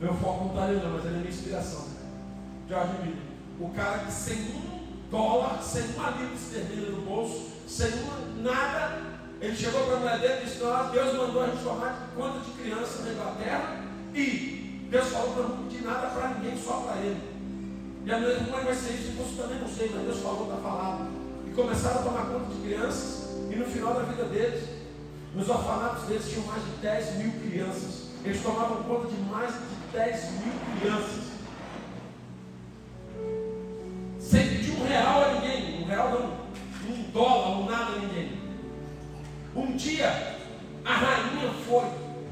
[0.00, 1.86] Meu foco não está não, mas ele é a minha inspiração.
[2.68, 3.28] George Miller.
[3.60, 9.02] O cara que sem um dólar, sem uma libra esterlina no bolso, sem uma, nada,
[9.40, 12.38] ele chegou para a mulher dele e disse: Nós, Deus mandou a gente tomar conta
[12.40, 16.96] de criança na Inglaterra e Deus falou para não pedir nada para ninguém, só para
[16.98, 17.37] ele.
[18.04, 19.08] E a disse: Como é que vai ser isso?
[19.18, 21.08] Eu também não sei, mas Deus falou, está falado.
[21.46, 23.28] E começaram a tomar conta de crianças.
[23.50, 24.68] E no final da vida deles,
[25.34, 28.08] nos orfanatos deles tinham mais de 10 mil crianças.
[28.24, 31.24] Eles tomavam conta de mais de 10 mil crianças.
[34.18, 35.82] Sem pedir um real a ninguém.
[35.82, 38.38] Um real não, um dólar, um nada a ninguém.
[39.54, 40.38] Um dia,
[40.84, 41.84] a rainha foi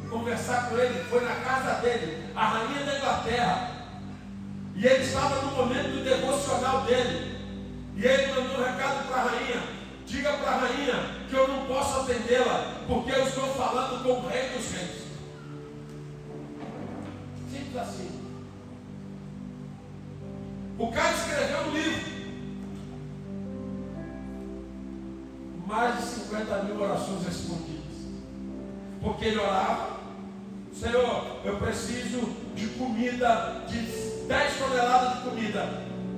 [0.08, 3.75] conversar com ele, foi na casa dele, a rainha da Inglaterra.
[4.76, 7.34] E ele estava no momento do devocional dele.
[7.96, 9.62] E ele mandou um recado para a rainha:
[10.04, 14.28] diga para a rainha que eu não posso atendê-la, porque eu estou falando com o
[14.28, 15.06] rei dos reis.
[17.50, 18.10] Simples assim.
[20.78, 22.16] O cara escreveu um livro.
[25.66, 27.96] Mais de 50 mil orações respondidas.
[29.00, 29.96] Porque ele orava.
[30.72, 32.20] Senhor, eu preciso
[32.54, 35.68] de comida, de 10 toneladas de comida.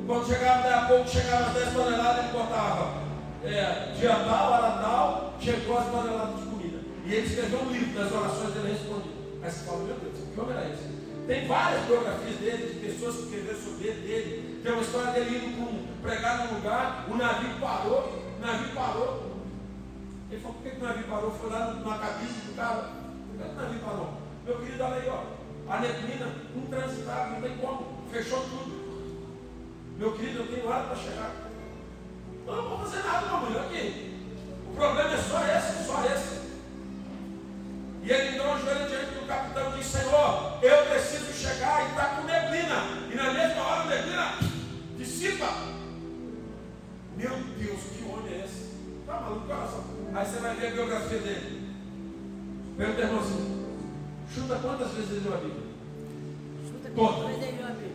[0.06, 3.09] Quando chegava, daí a pouco chegava as 10 toneladas, ele botava.
[3.44, 6.78] É, dia tal, hora tal, chegou as toneladas de comida.
[7.04, 9.18] E ele escreveu um livro das orações dele respondidas.
[9.42, 10.98] Aí você fala, meu Deus, que homem era esse?
[11.26, 14.61] Tem várias biografias dele, de pessoas que escreveram sobre ele, dele.
[14.62, 19.28] Tem uma história dele indo com, pregar num lugar, o navio parou, o navio parou.
[20.30, 21.30] Ele falou, por que, que o navio parou?
[21.32, 22.82] Foi lá na cabine do cara.
[22.82, 24.14] Por que, que o navio parou?
[24.46, 25.38] Meu querido, olha aí, ó.
[25.70, 27.97] A neblina, intransitável, não tem como.
[28.12, 28.78] Fechou tudo.
[29.98, 31.34] Meu querido, eu tenho hora para chegar.
[32.46, 34.16] Eu não vou fazer nada, não, meu aqui.
[34.70, 36.38] O problema é só esse, só esse.
[38.02, 41.90] E ele entrou o joelho diante do capitão e disse: Senhor, eu preciso chegar e
[41.90, 43.09] está com neblina.
[43.12, 44.38] E na mesma hora a neblina
[44.96, 45.46] dissipa.
[47.16, 48.68] Meu Deus, que homem é esse?
[49.00, 49.84] Está maluco, coração?
[50.14, 51.74] Aí você vai ver a biografia dele.
[52.76, 53.68] Pergunta, irmãozinho.
[54.32, 55.68] Chuta quantas vezes ele leu a Bíblia?
[56.66, 57.88] Chuta quantas vezes ele leu a Bíblia?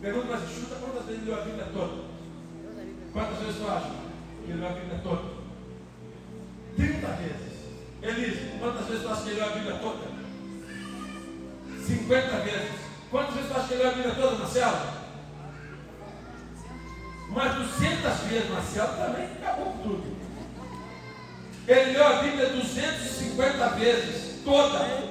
[0.00, 2.04] Pergunta, mas chuta quantas vezes leu a Bíblia toda?
[3.12, 3.90] Quantas vezes tu acha
[4.46, 5.22] que leu a Bíblia toda?
[6.76, 7.50] 30 vezes.
[8.02, 10.20] Elise, quantas vezes tu acha que leu a Bíblia toda?
[11.86, 12.80] 50 vezes.
[13.10, 15.00] Quantas vezes tu acha que leu a Bíblia toda, Marcelo?
[17.28, 20.16] Mas 200 vezes, Marcelo também acabou com tudo.
[21.68, 25.10] Ele leu a Bíblia 250 vezes, toda.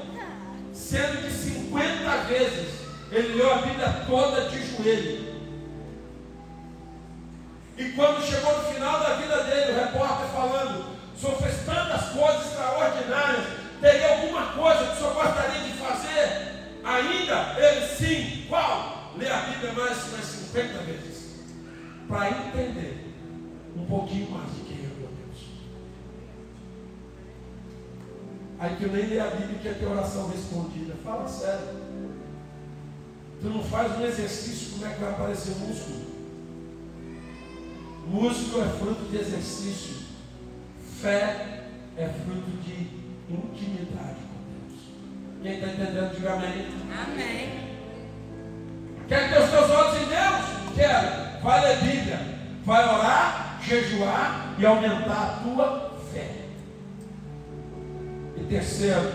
[0.73, 2.78] Sendo que 50 vezes
[3.11, 5.29] ele leu a Bíblia toda de joelho.
[7.77, 10.85] E quando chegou no final da vida dele, o repórter falando,
[11.15, 13.45] o senhor fez tantas coisas extraordinárias,
[13.81, 16.49] teria alguma coisa que o senhor gostaria de fazer?
[16.83, 17.55] Ainda?
[17.57, 18.45] Ele sim.
[18.47, 19.13] Qual?
[19.17, 21.39] Ler a Bíblia mais, mais 50 vezes.
[22.07, 23.15] Para entender
[23.75, 25.45] um pouquinho mais de quem é meu Deus.
[28.59, 30.95] Aí tu nem lê a Bíblia e quer ter oração respondida.
[31.03, 31.79] Fala sério.
[33.41, 36.09] Tu não faz um exercício, como é que vai aparecer músculo?
[38.07, 39.95] Músculo é fruto de exercício.
[41.01, 41.63] Fé
[41.97, 42.89] é fruto de
[43.29, 44.81] intimidade com Deus.
[45.41, 46.67] Quem está entendendo, diga amém.
[46.91, 47.69] Amém.
[49.07, 50.75] Quer ter os teus olhos em Deus?
[50.75, 51.41] Quero.
[51.41, 52.19] Vai ler Bíblia.
[52.65, 56.45] Vai orar, jejuar e aumentar a tua fé.
[58.37, 59.11] E terceiro,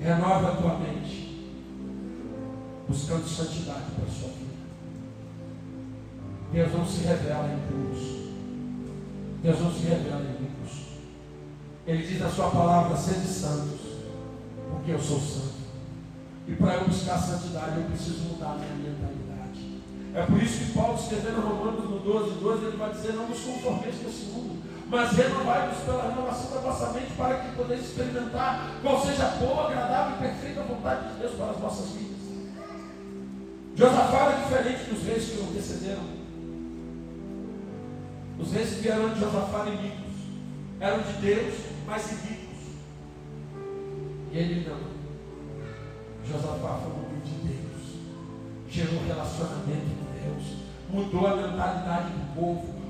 [0.00, 1.19] renova a tua mente,
[2.90, 4.50] buscando santidade para a sua vida.
[6.52, 8.20] Deus não se revela em puros.
[9.42, 10.98] Deus não se revela em ricos.
[11.86, 13.80] Ele diz na sua palavra, sede santos,
[14.72, 15.60] porque eu sou santo.
[16.48, 19.82] E para eu buscar santidade, eu preciso mudar a minha mentalidade.
[20.12, 23.38] É por isso que Paulo, escrevendo Romanos no 12, 12, ele vai dizer, não nos
[23.38, 28.72] conformeis com esse mundo, mas renovai-nos pela renovação da vossa mente, para que podeis experimentar
[28.82, 32.09] qual seja a boa, agradável e perfeita vontade de Deus para as vossas vidas.
[33.80, 36.04] Josafá era diferente dos reis que o antecederam.
[38.38, 40.12] Os reis que vieram de Josafá ricos.
[40.78, 41.54] Eram de Deus,
[41.86, 42.58] mas ricos.
[44.32, 44.76] E ele não.
[46.30, 47.96] Josafá foi um homem de Deus.
[48.68, 50.44] Gerou relacionamento com Deus.
[50.90, 52.80] Mudou a mentalidade do povo.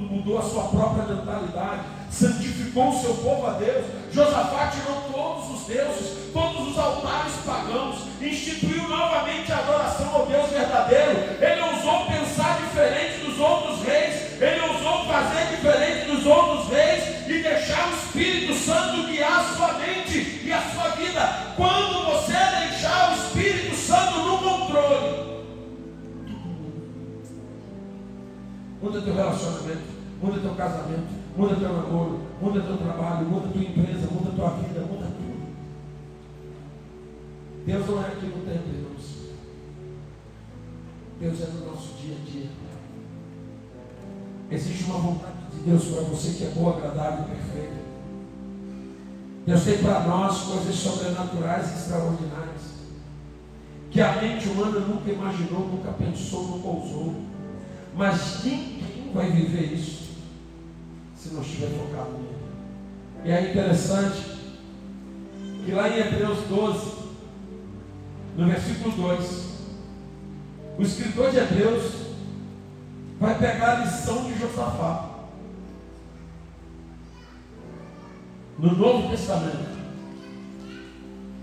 [0.00, 1.84] Mudou a sua própria mentalidade.
[2.10, 3.86] Santificou o seu povo a Deus.
[4.10, 8.10] Josafá tirou todos os deuses, todos altares pagãos.
[8.20, 11.36] Instituiu novamente a adoração ao Deus verdadeiro.
[11.40, 14.40] Ele ousou pensar diferente dos outros reis.
[14.40, 19.72] Ele ousou fazer diferente dos outros reis e deixar o Espírito Santo guiar a sua
[19.74, 21.20] mente e a sua vida.
[21.56, 25.30] Quando você deixar o Espírito Santo no controle,
[28.82, 29.82] muda teu relacionamento,
[30.22, 34.80] muda teu casamento, muda teu namoro, muda teu trabalho, muda tua empresa, muda tua vida,
[34.80, 34.99] muda.
[37.70, 39.20] Deus não é aqui no templo, irmãos.
[41.20, 42.50] Deus é no nosso dia a dia.
[44.50, 47.80] Existe uma vontade de Deus para você que é boa, agradável e perfeita.
[49.46, 52.80] Deus tem para nós coisas sobrenaturais e extraordinárias.
[53.92, 57.14] Que a mente humana nunca imaginou, nunca pensou, nunca ousou.
[57.94, 60.10] Mas ninguém vai viver isso
[61.14, 62.40] se não estiver focado nele.
[63.24, 64.40] E é interessante
[65.64, 66.99] que lá em Hebreus 12,
[68.36, 69.50] no versículo 2,
[70.78, 71.92] o escritor de Hebreus
[73.18, 75.10] vai pegar a lição de Josafá.
[78.58, 79.80] No Novo Testamento.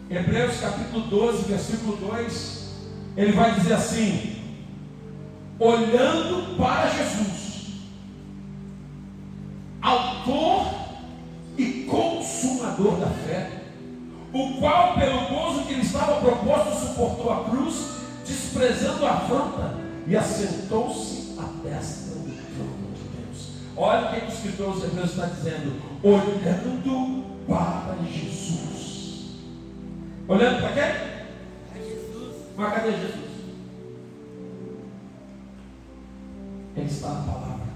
[0.09, 2.75] Hebreus capítulo 12, versículo 2,
[3.17, 4.37] ele vai dizer assim:
[5.59, 7.81] olhando para Jesus,
[9.81, 10.73] autor
[11.57, 13.63] e consumador da fé,
[14.39, 19.75] o qual, pelo gozo que lhe estava proposto, suportou a cruz, desprezando a afronta,
[20.05, 23.49] e assentou-se à destra do trono de Deus.
[23.75, 29.37] Olha o que o escritor dos Hebreus está dizendo: olhando para Jesus.
[30.27, 31.81] Olhando para quem?
[31.81, 32.35] Jesus.
[32.57, 33.27] Mas cadê Jesus?
[36.75, 37.67] Ele está na palavra.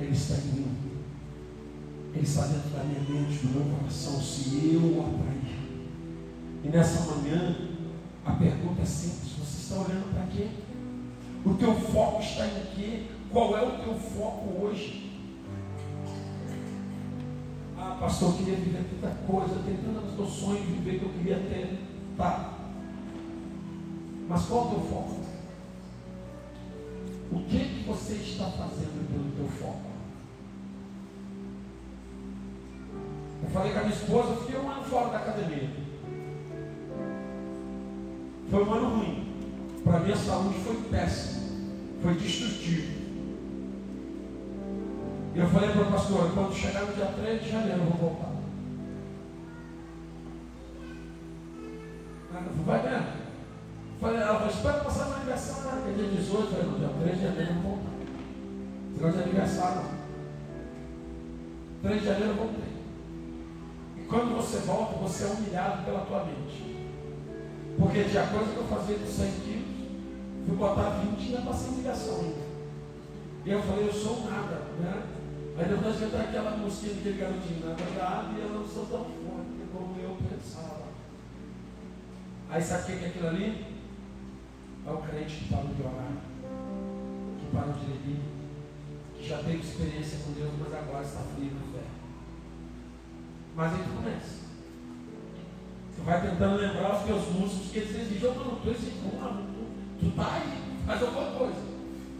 [0.00, 0.83] Ele está em mim.
[2.14, 5.58] Ele está dentro da minha mente, do meu coração, se eu o atrair.
[6.62, 7.56] E nessa manhã,
[8.24, 10.48] a pergunta é simples: você está olhando para quê?
[11.44, 13.06] O teu foco está em quê?
[13.30, 15.10] Qual é o teu foco hoje?
[17.76, 21.12] Ah, pastor, eu queria viver tanta coisa, tem tantos meus sonhos de viver que eu
[21.12, 21.80] queria ter.
[22.16, 22.54] Tá.
[24.28, 25.20] Mas qual é o teu foco?
[27.32, 29.93] O que, que você está fazendo pelo teu foco?
[33.44, 35.70] Eu falei com a minha esposa, eu fiquei um ano fora da academia.
[38.50, 39.34] Foi um ano ruim.
[39.84, 41.44] Para minha saúde foi péssimo.
[42.02, 43.04] Foi destrutivo.
[45.34, 48.10] E eu falei para a pastora, quando chegar no dia 3 de janeiro eu vou
[48.10, 48.32] voltar.
[52.64, 52.78] Vai?
[52.78, 53.24] Eu
[54.00, 56.88] Falei, ela falou, espera passar meu aniversário, que é dia 18, eu falei, no dia
[57.00, 57.90] 3 de janeiro eu vou voltar.
[58.94, 59.90] Negócio de aniversário não.
[61.82, 62.73] 3 de janeiro eu voltei.
[64.08, 66.74] Quando você volta, você é humilhado pela tua mente.
[67.78, 69.66] Porque tinha coisa que eu fazia com 100 quilos,
[70.46, 72.44] fui botar 20 e ainda passei ligação ainda.
[73.44, 75.02] E eu falei, eu sou nada, né?
[75.56, 79.64] Aí depois que entra aquela música daquele garotinho, na verdade eu não sou tão forte
[79.72, 80.84] como eu pensava.
[82.50, 83.66] Aí sabe o que é aquilo ali?
[84.86, 86.12] É o crente que parou de orar,
[87.38, 88.20] que parou de ler,
[89.16, 91.93] que já teve experiência com Deus, mas agora está frio na fé.
[93.54, 94.44] Mas aí tu começa.
[95.96, 100.00] Tu vai tentando lembrar os teus músicos que eles dizem, eu não estou esse tu,
[100.00, 101.60] tu tá aí, faz alguma coisa.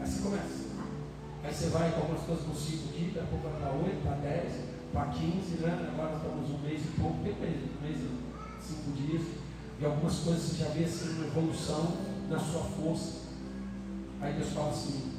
[0.00, 0.64] Aí você começa.
[1.42, 4.02] Aí você vai com algumas coisas no 5 aqui, daqui a pouco vai para 8,
[4.02, 4.52] para 10,
[4.92, 5.92] para 15, né?
[5.92, 7.98] Agora estamos um mês e pouco, tem um mês
[8.62, 9.22] cinco dias.
[9.80, 11.96] E algumas coisas você já vê assim uma evolução
[12.30, 13.24] na sua força.
[14.20, 15.12] Aí Deus fala assim,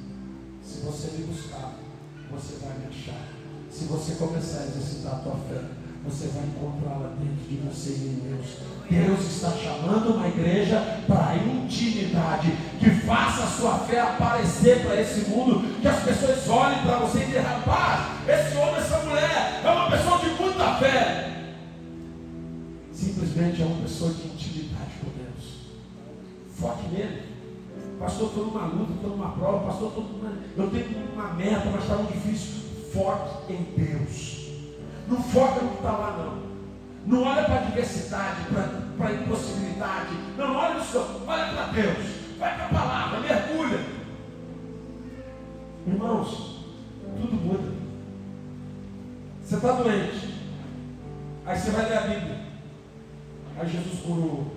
[0.63, 1.75] se você me buscar,
[2.31, 3.27] você vai me achar.
[3.69, 5.61] Se você começar a exercitar a tua fé,
[6.05, 8.45] você vai encontrá-la dentro de você em Deus.
[8.89, 15.29] Deus está chamando uma igreja para intimidade, que faça a sua fé aparecer para esse
[15.29, 19.69] mundo, que as pessoas olhem para você e digam, rapaz, esse homem, essa mulher é
[19.69, 21.31] uma pessoa de muita fé.
[22.93, 25.55] Simplesmente é uma pessoa de intimidade com Deus.
[26.53, 27.23] Foque nele.
[27.99, 30.37] Pastor, estou numa luta, estou numa prova, pastor, estou numa...
[30.57, 32.61] eu tenho uma meta, mas está muito difícil.
[32.93, 34.44] Foque em Deus.
[35.07, 36.45] Não foca no que está lá, não.
[37.05, 38.41] Não olha para a diversidade,
[38.97, 40.09] para a impossibilidade.
[40.37, 40.97] Não olha isso,
[41.27, 42.25] olha para Deus.
[42.39, 43.79] Vai para a palavra, mergulha.
[45.87, 46.65] Irmãos,
[47.21, 47.75] tudo muda.
[49.43, 50.33] Você está doente.
[51.45, 52.39] Aí você vai ler a Bíblia.
[53.57, 54.47] Aí Jesus curou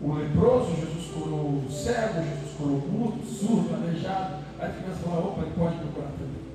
[0.00, 4.36] o leproso, Jesus curou o cego, Jesus curou o mudo, surdo, aleijado.
[4.58, 6.45] Aí a criança fala, opa, ele pode me curar também.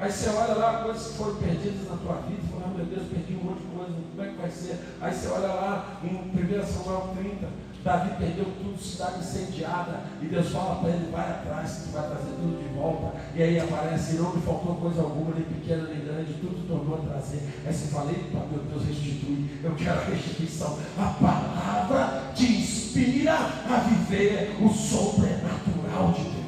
[0.00, 2.86] Aí você olha lá coisas que foram perdidas na tua vida, e fala, ah, meu
[2.86, 4.80] Deus, perdi um monte de coisa, como é que vai ser?
[4.98, 7.46] Aí você olha lá em 1 Samuel 30,
[7.84, 12.30] Davi perdeu tudo, cidade incendiada, e Deus fala para ele, vai atrás, que vai trazer
[12.32, 13.18] tudo de volta.
[13.34, 17.12] E aí aparece, não me faltou coisa alguma, nem pequena nem grande, tudo tornou a
[17.12, 17.42] trazer.
[17.66, 20.78] Aí você fala, eita, meu Deus, restitui, eu quero a restituição.
[20.98, 26.39] A palavra te inspira a viver o sobrenatural de Deus.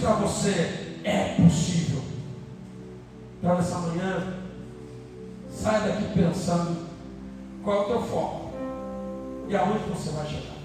[0.00, 2.00] Para você: é possível.
[3.38, 4.34] Então, nessa manhã,
[5.50, 6.86] sai daqui pensando
[7.62, 8.50] qual é o teu foco
[9.48, 10.58] e aonde você vai chegar.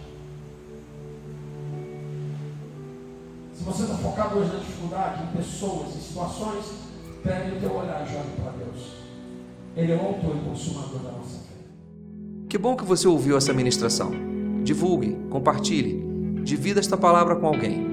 [3.54, 6.66] Se você está focado hoje na dificuldade, em pessoas, em situações,
[7.24, 8.94] pegue o teu olhar e jogue para Deus.
[9.76, 11.54] Ele é o autor e consumador da nossa fé.
[12.50, 14.12] Que bom que você ouviu essa ministração.
[14.64, 16.04] Divulgue, compartilhe,
[16.44, 17.93] divida esta palavra com alguém.